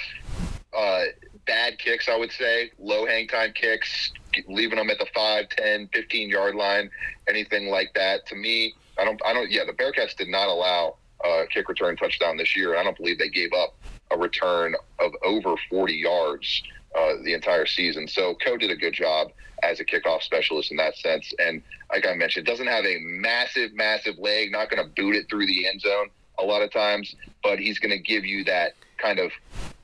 uh, 0.77 1.03
bad 1.46 1.78
kicks, 1.78 2.09
I 2.09 2.16
would 2.16 2.33
say, 2.33 2.70
low 2.78 3.07
hang 3.07 3.28
time 3.28 3.52
kicks, 3.52 4.12
leaving 4.48 4.78
them 4.78 4.90
at 4.90 4.98
the 4.98 5.07
5, 5.14 5.48
10, 5.48 5.88
15 5.92 6.28
yard 6.28 6.54
line, 6.54 6.90
anything 7.28 7.68
like 7.68 7.92
that. 7.94 8.26
To 8.26 8.35
me, 8.35 8.74
I 8.98 9.04
don't, 9.04 9.20
I 9.24 9.33
don't, 9.33 9.50
yeah, 9.50 9.64
the 9.64 9.72
Bearcats 9.72 10.16
did 10.16 10.28
not 10.28 10.48
allow 10.48 10.96
a 11.24 11.44
kick 11.50 11.68
return 11.68 11.96
touchdown 11.96 12.37
this 12.37 12.57
year. 12.57 12.76
I 12.76 12.85
don't 12.85 12.96
believe 12.96 13.18
they 13.18 13.28
gave 13.28 13.52
up 13.52 13.74
a 14.11 14.18
return 14.18 14.74
of 14.98 15.12
over 15.24 15.54
40 15.70 15.94
yards 15.94 16.62
uh, 16.96 17.14
the 17.24 17.35
entire 17.35 17.66
season. 17.66 18.07
So 18.07 18.35
Coe 18.35 18.57
did 18.57 18.70
a 18.70 18.76
good 18.76 18.94
job 18.94 19.33
as 19.62 19.80
a 19.80 19.85
kickoff 19.85 20.22
specialist 20.22 20.70
in 20.70 20.76
that 20.76 20.96
sense. 20.96 21.33
And 21.38 21.62
like 21.90 22.07
I 22.07 22.14
mentioned, 22.14 22.46
doesn't 22.46 22.66
have 22.66 22.85
a 22.85 22.98
massive, 23.00 23.72
massive 23.74 24.18
leg, 24.18 24.52
not 24.52 24.70
going 24.70 24.83
to 24.83 24.90
boot 24.94 25.16
it 25.16 25.28
through 25.28 25.46
the 25.46 25.66
end 25.66 25.80
zone 25.80 26.09
a 26.38 26.44
lot 26.44 26.62
of 26.62 26.72
times, 26.72 27.14
but 27.42 27.59
he's 27.59 27.78
going 27.78 27.90
to 27.90 27.98
give 27.98 28.24
you 28.24 28.44
that 28.44 28.74
kind 28.98 29.18
of 29.18 29.33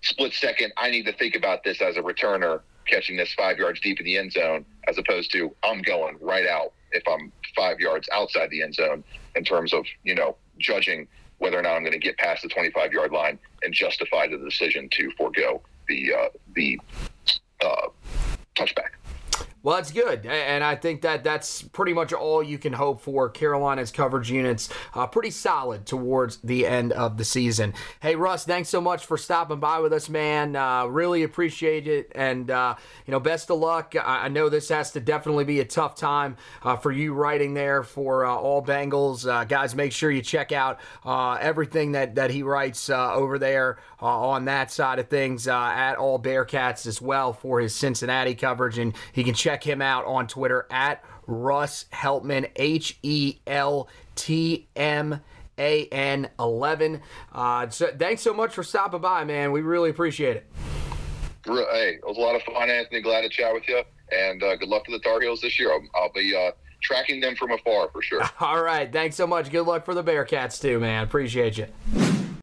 split 0.02 0.32
second. 0.32 0.72
I 0.76 0.90
need 0.90 1.06
to 1.06 1.12
think 1.12 1.34
about 1.34 1.64
this 1.64 1.80
as 1.80 1.96
a 1.96 2.00
returner 2.00 2.60
catching 2.86 3.16
this 3.16 3.32
five 3.34 3.58
yards 3.58 3.80
deep 3.80 4.00
in 4.00 4.06
the 4.06 4.16
end 4.16 4.32
zone, 4.32 4.64
as 4.88 4.98
opposed 4.98 5.30
to 5.32 5.54
I'm 5.62 5.82
going 5.82 6.18
right 6.20 6.46
out 6.46 6.72
if 6.92 7.02
I'm 7.06 7.32
five 7.54 7.78
yards 7.78 8.08
outside 8.12 8.50
the 8.50 8.62
end 8.62 8.74
zone 8.74 9.04
in 9.36 9.44
terms 9.44 9.72
of, 9.72 9.84
you 10.02 10.14
know, 10.14 10.36
judging 10.58 11.06
whether 11.38 11.58
or 11.58 11.62
not 11.62 11.74
I'm 11.76 11.82
going 11.82 11.92
to 11.92 11.98
get 11.98 12.18
past 12.18 12.42
the 12.42 12.48
25 12.48 12.92
yard 12.92 13.12
line 13.12 13.38
and 13.62 13.72
justify 13.72 14.26
the 14.26 14.38
decision 14.38 14.88
to 14.92 15.10
forego 15.16 15.62
the, 15.88 16.12
uh, 16.12 16.28
the 16.54 16.80
uh, 17.64 17.88
touchback. 18.56 18.99
Well, 19.62 19.76
that's 19.76 19.92
good, 19.92 20.24
and 20.24 20.64
I 20.64 20.74
think 20.74 21.02
that 21.02 21.22
that's 21.22 21.60
pretty 21.60 21.92
much 21.92 22.14
all 22.14 22.42
you 22.42 22.56
can 22.56 22.72
hope 22.72 23.02
for. 23.02 23.28
Carolina's 23.28 23.90
coverage 23.90 24.30
units 24.30 24.70
uh, 24.94 25.06
pretty 25.06 25.30
solid 25.30 25.84
towards 25.84 26.38
the 26.38 26.66
end 26.66 26.92
of 26.92 27.18
the 27.18 27.26
season. 27.26 27.74
Hey, 28.00 28.16
Russ, 28.16 28.46
thanks 28.46 28.70
so 28.70 28.80
much 28.80 29.04
for 29.04 29.18
stopping 29.18 29.60
by 29.60 29.80
with 29.80 29.92
us, 29.92 30.08
man. 30.08 30.56
Uh, 30.56 30.86
really 30.86 31.24
appreciate 31.24 31.86
it, 31.86 32.10
and 32.14 32.50
uh, 32.50 32.76
you 33.04 33.10
know, 33.10 33.20
best 33.20 33.50
of 33.50 33.58
luck. 33.58 33.94
I, 33.96 34.24
I, 34.24 34.28
know 34.28 34.48
this 34.48 34.70
has 34.70 34.92
to 34.92 35.00
definitely 35.00 35.44
be 35.44 35.60
a 35.60 35.66
tough 35.66 35.94
time 35.94 36.38
uh, 36.62 36.76
for 36.76 36.90
you 36.90 37.12
writing 37.12 37.52
there 37.52 37.82
for 37.82 38.24
uh, 38.24 38.34
all 38.34 38.64
Bengals 38.64 39.30
uh, 39.30 39.44
guys. 39.44 39.74
Make 39.74 39.92
sure 39.92 40.10
you 40.10 40.22
check 40.22 40.52
out 40.52 40.80
everything 41.04 41.92
that 41.92 42.14
that 42.14 42.30
he 42.30 42.42
writes 42.42 42.88
over 42.88 43.38
there 43.38 43.76
on 44.00 44.46
that 44.46 44.70
side 44.70 44.98
of 44.98 45.08
things 45.08 45.46
at 45.46 45.96
all 45.96 46.18
Bearcats 46.18 46.86
as 46.86 47.02
well 47.02 47.34
for 47.34 47.60
his 47.60 47.74
Cincinnati 47.76 48.34
coverage, 48.34 48.78
and 48.78 48.94
he 49.12 49.22
can 49.22 49.34
check 49.34 49.49
check 49.50 49.64
him 49.64 49.82
out 49.82 50.04
on 50.04 50.28
Twitter 50.28 50.66
at 50.70 51.02
Russ 51.26 51.86
Heltman, 51.92 52.48
H 52.54 52.98
E 53.02 53.38
L 53.46 53.88
T 54.14 54.68
M 54.76 55.20
A 55.58 55.86
N 55.86 56.28
11. 56.38 57.00
Uh, 57.32 57.68
so 57.68 57.90
thanks 57.98 58.22
so 58.22 58.32
much 58.32 58.54
for 58.54 58.62
stopping 58.62 59.00
by, 59.00 59.24
man. 59.24 59.50
We 59.50 59.62
really 59.62 59.90
appreciate 59.90 60.36
it. 60.36 60.46
Hey, 61.44 61.98
it 62.00 62.06
was 62.06 62.16
a 62.16 62.20
lot 62.20 62.36
of 62.36 62.42
fun, 62.42 62.70
Anthony. 62.70 63.00
Glad 63.00 63.22
to 63.22 63.28
chat 63.28 63.52
with 63.52 63.66
you. 63.66 63.82
And 64.12 64.42
uh, 64.42 64.56
good 64.56 64.68
luck 64.68 64.84
to 64.84 64.92
the 64.92 65.00
Tar 65.00 65.20
Heels 65.20 65.40
this 65.40 65.58
year. 65.58 65.72
I'll, 65.72 65.82
I'll 65.94 66.12
be 66.12 66.34
uh, 66.36 66.52
tracking 66.82 67.20
them 67.20 67.34
from 67.34 67.50
afar 67.50 67.88
for 67.90 68.02
sure. 68.02 68.22
All 68.40 68.62
right. 68.62 68.92
Thanks 68.92 69.16
so 69.16 69.26
much. 69.26 69.50
Good 69.50 69.66
luck 69.66 69.84
for 69.84 69.94
the 69.94 70.04
Bearcats, 70.04 70.60
too, 70.60 70.78
man. 70.78 71.02
Appreciate 71.02 71.58
you. 71.58 71.66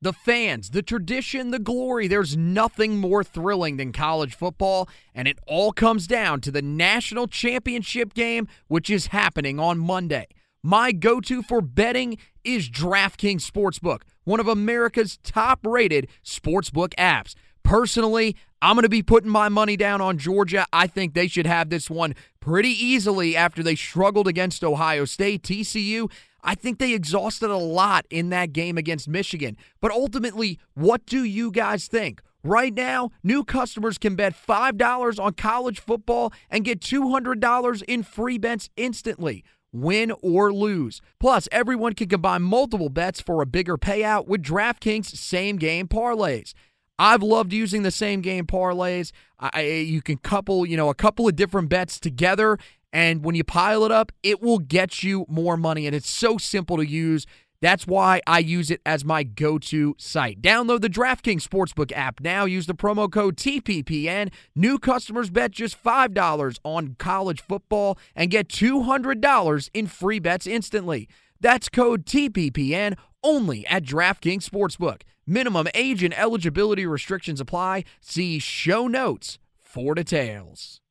The 0.02 0.14
fans, 0.14 0.70
the 0.70 0.84
tradition, 0.84 1.50
the 1.50 1.60
glory, 1.60 2.08
there's 2.08 2.38
nothing 2.38 2.98
more 2.98 3.24
thrilling 3.24 3.78
than 3.78 3.92
college 3.92 4.36
football, 4.36 4.88
and 5.16 5.28
it 5.28 5.40
all 5.48 5.72
comes 5.72 6.06
down 6.06 6.40
to 6.42 6.52
the 6.52 6.62
national 6.62 7.28
championship 7.28 8.14
game, 8.14 8.48
which 8.68 8.92
is 8.92 9.08
happening 9.08 9.60
on 9.60 9.80
Monday. 9.80 10.28
My 10.62 10.92
go 10.92 11.20
to 11.22 11.42
for 11.42 11.62
betting 11.62 12.18
is 12.44 12.70
DraftKings 12.70 13.50
Sportsbook, 13.50 14.02
one 14.24 14.40
of 14.40 14.48
America's 14.48 15.18
top 15.24 15.66
rated 15.66 16.08
sportsbook 16.24 16.94
apps. 16.96 17.34
Personally, 17.64 18.36
I'm 18.62 18.76
going 18.76 18.84
to 18.84 18.90
be 18.90 19.04
putting 19.04 19.30
my 19.30 19.50
money 19.50 19.78
down 19.78 20.00
on 20.00 20.18
Georgia. 20.18 20.66
I 20.72 20.88
think 20.88 21.14
they 21.14 21.28
should 21.28 21.48
have 21.48 21.70
this 21.70 21.90
one 21.90 22.16
pretty 22.40 22.70
easily 22.70 23.36
after 23.36 23.64
they 23.64 23.76
struggled 23.76 24.28
against 24.28 24.64
Ohio 24.64 25.06
State. 25.06 25.44
TCU 25.44 26.10
I 26.48 26.56
think 26.56 26.80
they 26.80 26.94
exhausted 26.94 27.52
a 27.52 27.58
lot 27.58 28.06
in 28.10 28.30
that 28.30 28.54
game 28.54 28.78
against 28.78 29.08
Michigan. 29.08 29.58
But 29.82 29.92
ultimately, 29.92 30.60
what 30.74 31.06
do 31.06 31.26
you 31.26 31.52
guys 31.52 31.88
think? 31.88 32.22
Right 32.42 32.74
now, 32.74 33.12
new 33.22 33.44
customers 33.44 33.98
can 33.98 34.16
bet 34.16 34.34
$5 34.34 35.24
on 35.24 35.34
college 35.34 35.82
football 35.82 36.32
and 36.50 36.64
get 36.64 36.80
$200 36.80 37.84
in 37.84 38.02
free 38.02 38.38
bets 38.38 38.70
instantly 38.78 39.44
win 39.74 40.14
or 40.22 40.54
lose. 40.54 41.02
Plus, 41.20 41.50
everyone 41.52 41.94
can 41.94 42.08
combine 42.08 42.42
multiple 42.44 42.88
bets 42.88 43.20
for 43.20 43.42
a 43.42 43.46
bigger 43.46 43.78
payout 43.78 44.26
with 44.26 44.42
DraftKings 44.42 45.06
same 45.06 45.58
game 45.58 45.90
parlays. 45.90 46.54
I've 47.00 47.22
loved 47.22 47.54
using 47.54 47.84
the 47.84 47.92
same 47.92 48.22
game 48.22 48.46
parlays. 48.46 49.12
I, 49.40 49.62
you 49.62 50.02
can 50.02 50.18
couple, 50.18 50.66
you 50.66 50.78
know, 50.78 50.90
a 50.90 50.96
couple 50.96 51.28
of 51.28 51.36
different 51.36 51.70
bets 51.70 52.00
together 52.00 52.58
and 52.98 53.24
when 53.24 53.36
you 53.36 53.44
pile 53.44 53.84
it 53.86 53.92
up, 53.92 54.12
it 54.24 54.42
will 54.42 54.58
get 54.58 55.04
you 55.04 55.28
more 55.30 55.56
money. 55.56 55.86
And 55.86 55.96
it's 55.96 56.10
so 56.10 56.40
simple 56.40 56.78
to 56.78 56.88
use. 56.88 57.28
That's 57.62 57.86
why 57.86 58.22
I 58.26 58.40
use 58.40 58.72
it 58.72 58.82
as 58.88 59.06
my 59.06 59.22
go 59.22 59.60
to 59.60 59.94
site. 60.00 60.42
Download 60.42 60.82
the 60.82 60.90
DraftKings 60.90 61.48
Sportsbook 61.48 61.92
app 61.96 62.20
now. 62.22 62.46
Use 62.46 62.66
the 62.66 62.74
promo 62.74 63.12
code 63.12 63.38
TPPN. 63.38 64.34
New 64.56 64.80
customers 64.80 65.30
bet 65.30 65.52
just 65.52 65.82
$5 65.84 66.60
on 66.64 66.96
college 66.98 67.40
football 67.40 68.00
and 68.16 68.32
get 68.32 68.48
$200 68.48 69.70
in 69.76 69.86
free 69.86 70.18
bets 70.18 70.48
instantly. 70.48 71.08
That's 71.40 71.70
code 71.70 72.04
TPPN 72.04 72.98
only 73.22 73.68
at 73.68 73.84
DraftKings 73.84 74.50
Sportsbook. 74.50 75.04
Minimum 75.28 75.68
age 75.76 76.02
and 76.02 76.18
eligibility 76.18 76.88
restrictions 76.88 77.40
apply. 77.40 77.84
See 78.02 78.40
show 78.40 78.88
notes 78.88 79.38
for 79.62 79.94
details. 79.94 80.82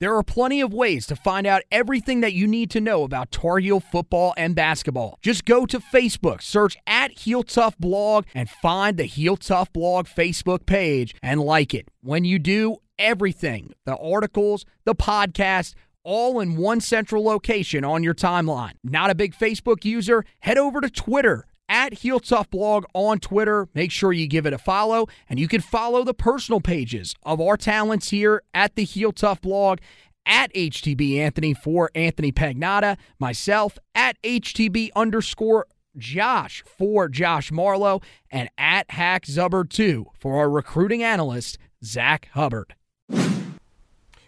There 0.00 0.16
are 0.16 0.24
plenty 0.24 0.60
of 0.60 0.74
ways 0.74 1.06
to 1.06 1.14
find 1.14 1.46
out 1.46 1.62
everything 1.70 2.20
that 2.20 2.32
you 2.32 2.48
need 2.48 2.68
to 2.72 2.80
know 2.80 3.04
about 3.04 3.30
Tar 3.30 3.58
Heel 3.58 3.78
football 3.78 4.34
and 4.36 4.54
basketball. 4.54 5.18
Just 5.22 5.44
go 5.44 5.66
to 5.66 5.78
Facebook, 5.78 6.42
search 6.42 6.76
at 6.84 7.12
Heel 7.12 7.44
Tough 7.44 7.78
Blog, 7.78 8.26
and 8.34 8.50
find 8.50 8.96
the 8.96 9.04
Heel 9.04 9.36
Tough 9.36 9.72
Blog 9.72 10.06
Facebook 10.06 10.66
page 10.66 11.14
and 11.22 11.40
like 11.40 11.74
it. 11.74 11.86
When 12.02 12.24
you 12.24 12.40
do, 12.40 12.78
everything 12.98 13.72
the 13.86 13.96
articles, 13.96 14.64
the 14.84 14.96
podcast, 14.96 15.74
all 16.02 16.40
in 16.40 16.56
one 16.56 16.80
central 16.80 17.24
location 17.24 17.84
on 17.84 18.02
your 18.02 18.14
timeline. 18.14 18.72
Not 18.82 19.10
a 19.10 19.14
big 19.14 19.32
Facebook 19.34 19.84
user? 19.84 20.24
Head 20.40 20.58
over 20.58 20.80
to 20.80 20.90
Twitter 20.90 21.46
at 21.68 21.94
Heel 21.94 22.20
Tough 22.20 22.50
Blog 22.50 22.84
on 22.94 23.18
Twitter. 23.18 23.68
Make 23.74 23.90
sure 23.90 24.12
you 24.12 24.26
give 24.26 24.46
it 24.46 24.52
a 24.52 24.58
follow, 24.58 25.06
and 25.28 25.38
you 25.38 25.48
can 25.48 25.60
follow 25.60 26.04
the 26.04 26.14
personal 26.14 26.60
pages 26.60 27.14
of 27.22 27.40
our 27.40 27.56
talents 27.56 28.10
here 28.10 28.42
at 28.52 28.74
the 28.74 28.84
Heel 28.84 29.12
Tough 29.12 29.40
Blog 29.40 29.78
at 30.26 30.52
HTB 30.54 31.18
Anthony 31.18 31.54
for 31.54 31.90
Anthony 31.94 32.32
Pagnotta, 32.32 32.96
myself 33.18 33.78
at 33.94 34.20
HTB 34.22 34.90
underscore 34.96 35.66
Josh 35.96 36.62
for 36.66 37.08
Josh 37.08 37.52
Marlowe, 37.52 38.00
and 38.30 38.48
at 38.58 38.90
Hack 38.90 39.26
Zubber 39.26 39.68
2 39.68 40.06
for 40.18 40.38
our 40.38 40.50
recruiting 40.50 41.02
analyst, 41.02 41.58
Zach 41.84 42.28
Hubbard. 42.32 42.74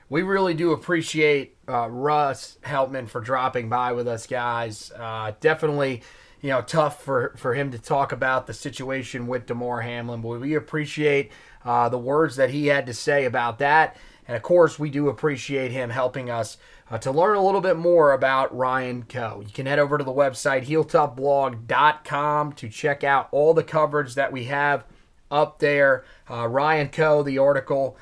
We 0.08 0.22
really 0.22 0.54
do 0.54 0.70
appreciate 0.70 1.56
uh, 1.68 1.90
Russ 1.90 2.58
Heltman 2.62 3.08
for 3.08 3.20
dropping 3.20 3.68
by 3.68 3.92
with 3.92 4.06
us, 4.06 4.26
guys. 4.28 4.92
Uh, 4.96 5.32
definitely 5.40 6.02
you 6.40 6.50
know, 6.50 6.62
tough 6.62 7.02
for, 7.02 7.34
for 7.36 7.54
him 7.54 7.70
to 7.72 7.78
talk 7.78 8.12
about 8.12 8.46
the 8.46 8.54
situation 8.54 9.26
with 9.26 9.46
Damar 9.46 9.80
Hamlin, 9.80 10.20
but 10.20 10.40
we 10.40 10.54
appreciate 10.54 11.32
uh, 11.64 11.88
the 11.88 11.98
words 11.98 12.36
that 12.36 12.50
he 12.50 12.66
had 12.66 12.86
to 12.86 12.94
say 12.94 13.24
about 13.24 13.58
that. 13.58 13.96
And 14.28 14.36
of 14.36 14.42
course, 14.42 14.78
we 14.78 14.90
do 14.90 15.08
appreciate 15.08 15.70
him 15.72 15.90
helping 15.90 16.30
us 16.30 16.58
uh, 16.90 16.98
to 16.98 17.10
learn 17.10 17.36
a 17.36 17.44
little 17.44 17.60
bit 17.60 17.76
more 17.76 18.12
about 18.12 18.56
Ryan 18.56 19.04
Coe. 19.04 19.42
You 19.44 19.52
can 19.52 19.66
head 19.66 19.78
over 19.78 19.98
to 19.98 20.04
the 20.04 20.12
website 20.12 20.66
heeltoughblog.com 20.66 22.52
to 22.52 22.68
check 22.68 23.04
out 23.04 23.28
all 23.32 23.54
the 23.54 23.64
coverage 23.64 24.14
that 24.14 24.32
we 24.32 24.44
have 24.44 24.84
up 25.30 25.58
there. 25.58 26.04
Uh, 26.30 26.46
Ryan 26.46 26.88
Coe, 26.88 27.22
the 27.22 27.38
article 27.38 27.96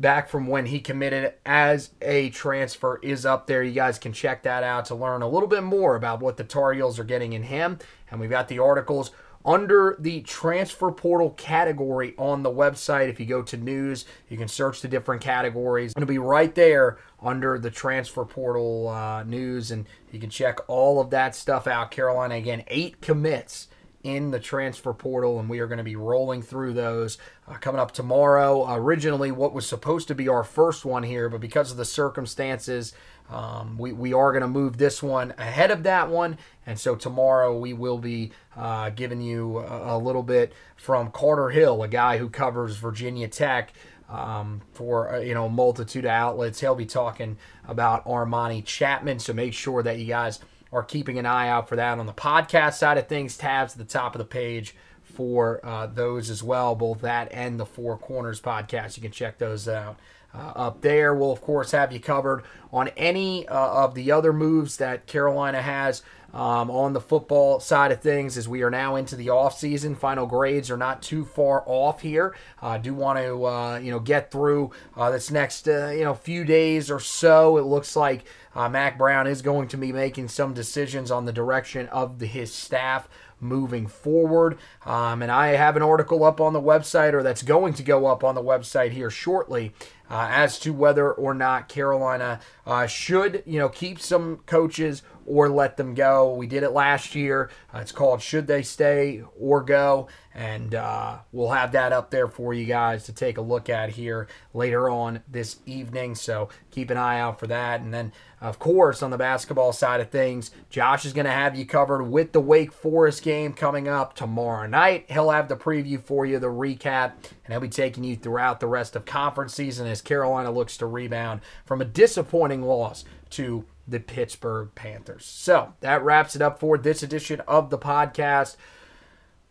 back 0.00 0.28
from 0.28 0.46
when 0.46 0.66
he 0.66 0.80
committed 0.80 1.34
as 1.44 1.90
a 2.00 2.30
transfer 2.30 2.98
is 3.02 3.26
up 3.26 3.46
there. 3.46 3.62
You 3.62 3.72
guys 3.72 3.98
can 3.98 4.12
check 4.12 4.42
that 4.44 4.62
out 4.62 4.86
to 4.86 4.94
learn 4.94 5.22
a 5.22 5.28
little 5.28 5.48
bit 5.48 5.62
more 5.62 5.96
about 5.96 6.20
what 6.20 6.36
the 6.36 6.44
Tar 6.44 6.72
Heels 6.72 6.98
are 6.98 7.04
getting 7.04 7.32
in 7.32 7.44
him. 7.44 7.78
And 8.10 8.20
we've 8.20 8.30
got 8.30 8.48
the 8.48 8.58
articles 8.58 9.10
under 9.44 9.96
the 9.98 10.20
transfer 10.22 10.90
portal 10.90 11.30
category 11.30 12.14
on 12.18 12.42
the 12.42 12.50
website. 12.50 13.08
If 13.08 13.18
you 13.18 13.26
go 13.26 13.42
to 13.42 13.56
news, 13.56 14.04
you 14.28 14.36
can 14.36 14.48
search 14.48 14.82
the 14.82 14.88
different 14.88 15.22
categories. 15.22 15.92
It'll 15.96 16.06
be 16.06 16.18
right 16.18 16.54
there 16.54 16.98
under 17.22 17.58
the 17.58 17.70
transfer 17.70 18.24
portal 18.24 18.88
uh, 18.88 19.24
news, 19.24 19.70
and 19.70 19.86
you 20.12 20.20
can 20.20 20.30
check 20.30 20.58
all 20.68 21.00
of 21.00 21.10
that 21.10 21.34
stuff 21.34 21.66
out. 21.66 21.90
Carolina, 21.90 22.34
again, 22.34 22.64
eight 22.68 23.00
commits 23.00 23.68
in 24.02 24.30
the 24.30 24.40
transfer 24.40 24.92
portal, 24.92 25.40
and 25.40 25.48
we 25.48 25.58
are 25.60 25.66
going 25.66 25.78
to 25.78 25.84
be 25.84 25.96
rolling 25.96 26.42
through 26.42 26.72
those 26.72 27.18
uh, 27.48 27.54
coming 27.54 27.80
up 27.80 27.92
tomorrow. 27.92 28.72
Originally, 28.74 29.30
what 29.30 29.52
was 29.52 29.66
supposed 29.66 30.08
to 30.08 30.14
be 30.14 30.28
our 30.28 30.44
first 30.44 30.84
one 30.84 31.02
here, 31.02 31.28
but 31.28 31.40
because 31.40 31.70
of 31.70 31.76
the 31.76 31.84
circumstances, 31.84 32.92
um, 33.30 33.76
we, 33.78 33.92
we 33.92 34.12
are 34.12 34.32
going 34.32 34.42
to 34.42 34.48
move 34.48 34.78
this 34.78 35.02
one 35.02 35.34
ahead 35.38 35.70
of 35.70 35.82
that 35.82 36.08
one. 36.08 36.38
And 36.66 36.78
so 36.78 36.94
tomorrow 36.96 37.56
we 37.56 37.72
will 37.72 37.98
be 37.98 38.32
uh, 38.56 38.90
giving 38.90 39.20
you 39.20 39.58
a, 39.58 39.96
a, 39.96 39.98
little 39.98 40.22
bit 40.22 40.52
from 40.76 41.10
Carter 41.10 41.50
Hill, 41.50 41.82
a 41.82 41.88
guy 41.88 42.18
who 42.18 42.28
covers 42.28 42.76
Virginia 42.76 43.28
Tech. 43.28 43.72
Um, 44.10 44.62
for 44.72 45.16
uh, 45.16 45.18
you 45.18 45.34
know 45.34 45.50
multitude 45.50 46.06
of 46.06 46.10
outlets, 46.10 46.60
he'll 46.60 46.74
be 46.74 46.86
talking 46.86 47.36
about 47.66 48.06
Armani 48.06 48.64
Chapman. 48.64 49.18
So 49.18 49.34
make 49.34 49.52
sure 49.52 49.82
that 49.82 49.98
you 49.98 50.06
guys 50.06 50.40
are 50.72 50.82
keeping 50.82 51.18
an 51.18 51.26
eye 51.26 51.50
out 51.50 51.68
for 51.68 51.76
that 51.76 51.98
on 51.98 52.06
the 52.06 52.14
podcast 52.14 52.74
side 52.78 52.96
of 52.96 53.06
things. 53.06 53.36
Tabs 53.36 53.72
at 53.72 53.78
the 53.78 53.84
top 53.84 54.14
of 54.14 54.18
the 54.18 54.24
page 54.24 54.74
for 55.08 55.60
uh, 55.64 55.86
those 55.86 56.30
as 56.30 56.42
well, 56.42 56.74
both 56.74 57.00
that 57.00 57.28
and 57.32 57.58
the 57.58 57.66
Four 57.66 57.98
Corners 57.98 58.40
podcast. 58.40 58.96
You 58.96 59.02
can 59.02 59.12
check 59.12 59.38
those 59.38 59.68
out. 59.68 59.98
Uh, 60.34 60.52
up 60.54 60.82
there, 60.82 61.14
we'll 61.14 61.32
of 61.32 61.40
course 61.40 61.70
have 61.70 61.90
you 61.90 61.98
covered 61.98 62.44
on 62.70 62.88
any 62.96 63.48
uh, 63.48 63.84
of 63.84 63.94
the 63.94 64.12
other 64.12 64.32
moves 64.32 64.76
that 64.76 65.06
Carolina 65.06 65.62
has 65.62 66.02
um, 66.32 66.70
on 66.70 66.92
the 66.92 67.00
football 67.00 67.58
side 67.60 67.90
of 67.90 68.00
things 68.00 68.36
as 68.36 68.46
we 68.48 68.62
are 68.62 68.70
now 68.70 68.96
into 68.96 69.16
the 69.16 69.28
offseason. 69.28 69.96
Final 69.96 70.26
grades 70.26 70.70
are 70.70 70.76
not 70.76 71.02
too 71.02 71.24
far 71.24 71.62
off 71.66 72.02
here. 72.02 72.34
I 72.60 72.74
uh, 72.74 72.78
do 72.78 72.94
want 72.94 73.18
to 73.18 73.44
uh, 73.46 73.78
you 73.78 73.90
know 73.90 74.00
get 74.00 74.30
through 74.30 74.70
uh, 74.96 75.10
this 75.10 75.30
next 75.30 75.68
uh, 75.68 75.88
you 75.88 76.04
know 76.04 76.14
few 76.14 76.44
days 76.44 76.90
or 76.90 77.00
so. 77.00 77.56
It 77.56 77.62
looks 77.62 77.96
like 77.96 78.24
uh, 78.54 78.68
Mack 78.68 78.98
Brown 78.98 79.26
is 79.26 79.40
going 79.40 79.68
to 79.68 79.76
be 79.76 79.92
making 79.92 80.28
some 80.28 80.52
decisions 80.52 81.10
on 81.10 81.24
the 81.24 81.32
direction 81.32 81.88
of 81.88 82.18
the, 82.18 82.26
his 82.26 82.52
staff 82.52 83.08
moving 83.40 83.86
forward. 83.86 84.58
Um, 84.84 85.22
and 85.22 85.30
I 85.30 85.48
have 85.48 85.76
an 85.76 85.82
article 85.82 86.24
up 86.24 86.40
on 86.40 86.52
the 86.52 86.60
website, 86.60 87.12
or 87.12 87.22
that's 87.22 87.42
going 87.42 87.74
to 87.74 87.82
go 87.82 88.06
up 88.06 88.24
on 88.24 88.34
the 88.34 88.42
website 88.42 88.92
here 88.92 89.10
shortly, 89.10 89.72
uh, 90.10 90.28
as 90.30 90.58
to 90.60 90.72
whether 90.72 91.12
or 91.12 91.34
not 91.34 91.68
Carolina 91.68 92.40
uh, 92.66 92.86
should, 92.86 93.42
you 93.46 93.58
know, 93.58 93.68
keep 93.68 94.00
some 94.00 94.38
coaches 94.46 95.02
or 95.28 95.48
let 95.48 95.76
them 95.76 95.94
go. 95.94 96.32
We 96.34 96.46
did 96.46 96.62
it 96.62 96.70
last 96.70 97.14
year. 97.14 97.50
Uh, 97.72 97.78
it's 97.78 97.92
called 97.92 98.22
Should 98.22 98.46
They 98.46 98.62
Stay 98.62 99.22
or 99.38 99.62
Go? 99.62 100.08
And 100.34 100.74
uh, 100.74 101.18
we'll 101.32 101.50
have 101.50 101.72
that 101.72 101.92
up 101.92 102.10
there 102.10 102.28
for 102.28 102.54
you 102.54 102.64
guys 102.64 103.04
to 103.04 103.12
take 103.12 103.38
a 103.38 103.42
look 103.42 103.68
at 103.68 103.90
here 103.90 104.28
later 104.54 104.88
on 104.88 105.20
this 105.28 105.56
evening. 105.66 106.14
So 106.14 106.48
keep 106.70 106.90
an 106.90 106.96
eye 106.96 107.18
out 107.18 107.40
for 107.40 107.48
that. 107.48 107.80
And 107.80 107.92
then, 107.92 108.12
of 108.40 108.58
course, 108.58 109.02
on 109.02 109.10
the 109.10 109.18
basketball 109.18 109.72
side 109.72 110.00
of 110.00 110.10
things, 110.10 110.52
Josh 110.70 111.04
is 111.04 111.12
going 111.12 111.24
to 111.24 111.32
have 111.32 111.56
you 111.56 111.66
covered 111.66 112.04
with 112.04 112.32
the 112.32 112.40
Wake 112.40 112.72
Forest 112.72 113.22
game 113.22 113.52
coming 113.52 113.88
up 113.88 114.14
tomorrow 114.14 114.66
night. 114.68 115.06
He'll 115.08 115.30
have 115.30 115.48
the 115.48 115.56
preview 115.56 116.00
for 116.00 116.24
you, 116.24 116.38
the 116.38 116.46
recap, 116.46 117.14
and 117.44 117.52
he'll 117.52 117.60
be 117.60 117.68
taking 117.68 118.04
you 118.04 118.14
throughout 118.14 118.60
the 118.60 118.68
rest 118.68 118.94
of 118.94 119.04
conference 119.04 119.54
season 119.54 119.88
as 119.98 120.02
Carolina 120.02 120.50
looks 120.50 120.76
to 120.76 120.86
rebound 120.86 121.40
from 121.64 121.80
a 121.80 121.84
disappointing 121.84 122.62
loss 122.62 123.04
to 123.30 123.64
the 123.86 124.00
Pittsburgh 124.00 124.70
Panthers. 124.74 125.24
So 125.24 125.74
that 125.80 126.02
wraps 126.02 126.36
it 126.36 126.42
up 126.42 126.60
for 126.60 126.78
this 126.78 127.02
edition 127.02 127.40
of 127.48 127.70
the 127.70 127.78
podcast. 127.78 128.56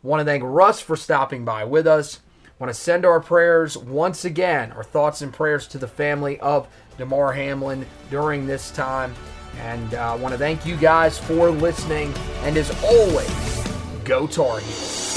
Want 0.04 0.22
to 0.22 0.26
thank 0.26 0.44
Russ 0.46 0.80
for 0.80 0.96
stopping 0.96 1.44
by 1.44 1.66
with 1.66 1.88
us. 1.88 2.22
Want 2.60 2.74
to 2.74 2.80
send 2.80 3.06
our 3.06 3.20
prayers 3.20 3.78
once 3.78 4.26
again, 4.26 4.72
our 4.72 4.84
thoughts 4.84 5.22
and 5.22 5.34
prayers 5.34 5.68
to 5.70 5.78
the 5.78 5.88
family 5.88 6.40
of 6.40 6.68
Damar 6.98 7.34
Hamlin 7.34 7.86
during 8.10 8.48
this 8.48 8.72
time. 8.72 9.14
And 9.60 9.94
I 9.94 10.14
uh, 10.14 10.18
want 10.18 10.34
to 10.34 10.38
thank 10.38 10.66
you 10.66 10.76
guys 10.76 11.18
for 11.18 11.50
listening. 11.50 12.14
And 12.44 12.58
as 12.58 12.72
always, 12.84 14.04
go 14.04 14.28
Tar 14.28 14.60
Heels. 14.60 15.17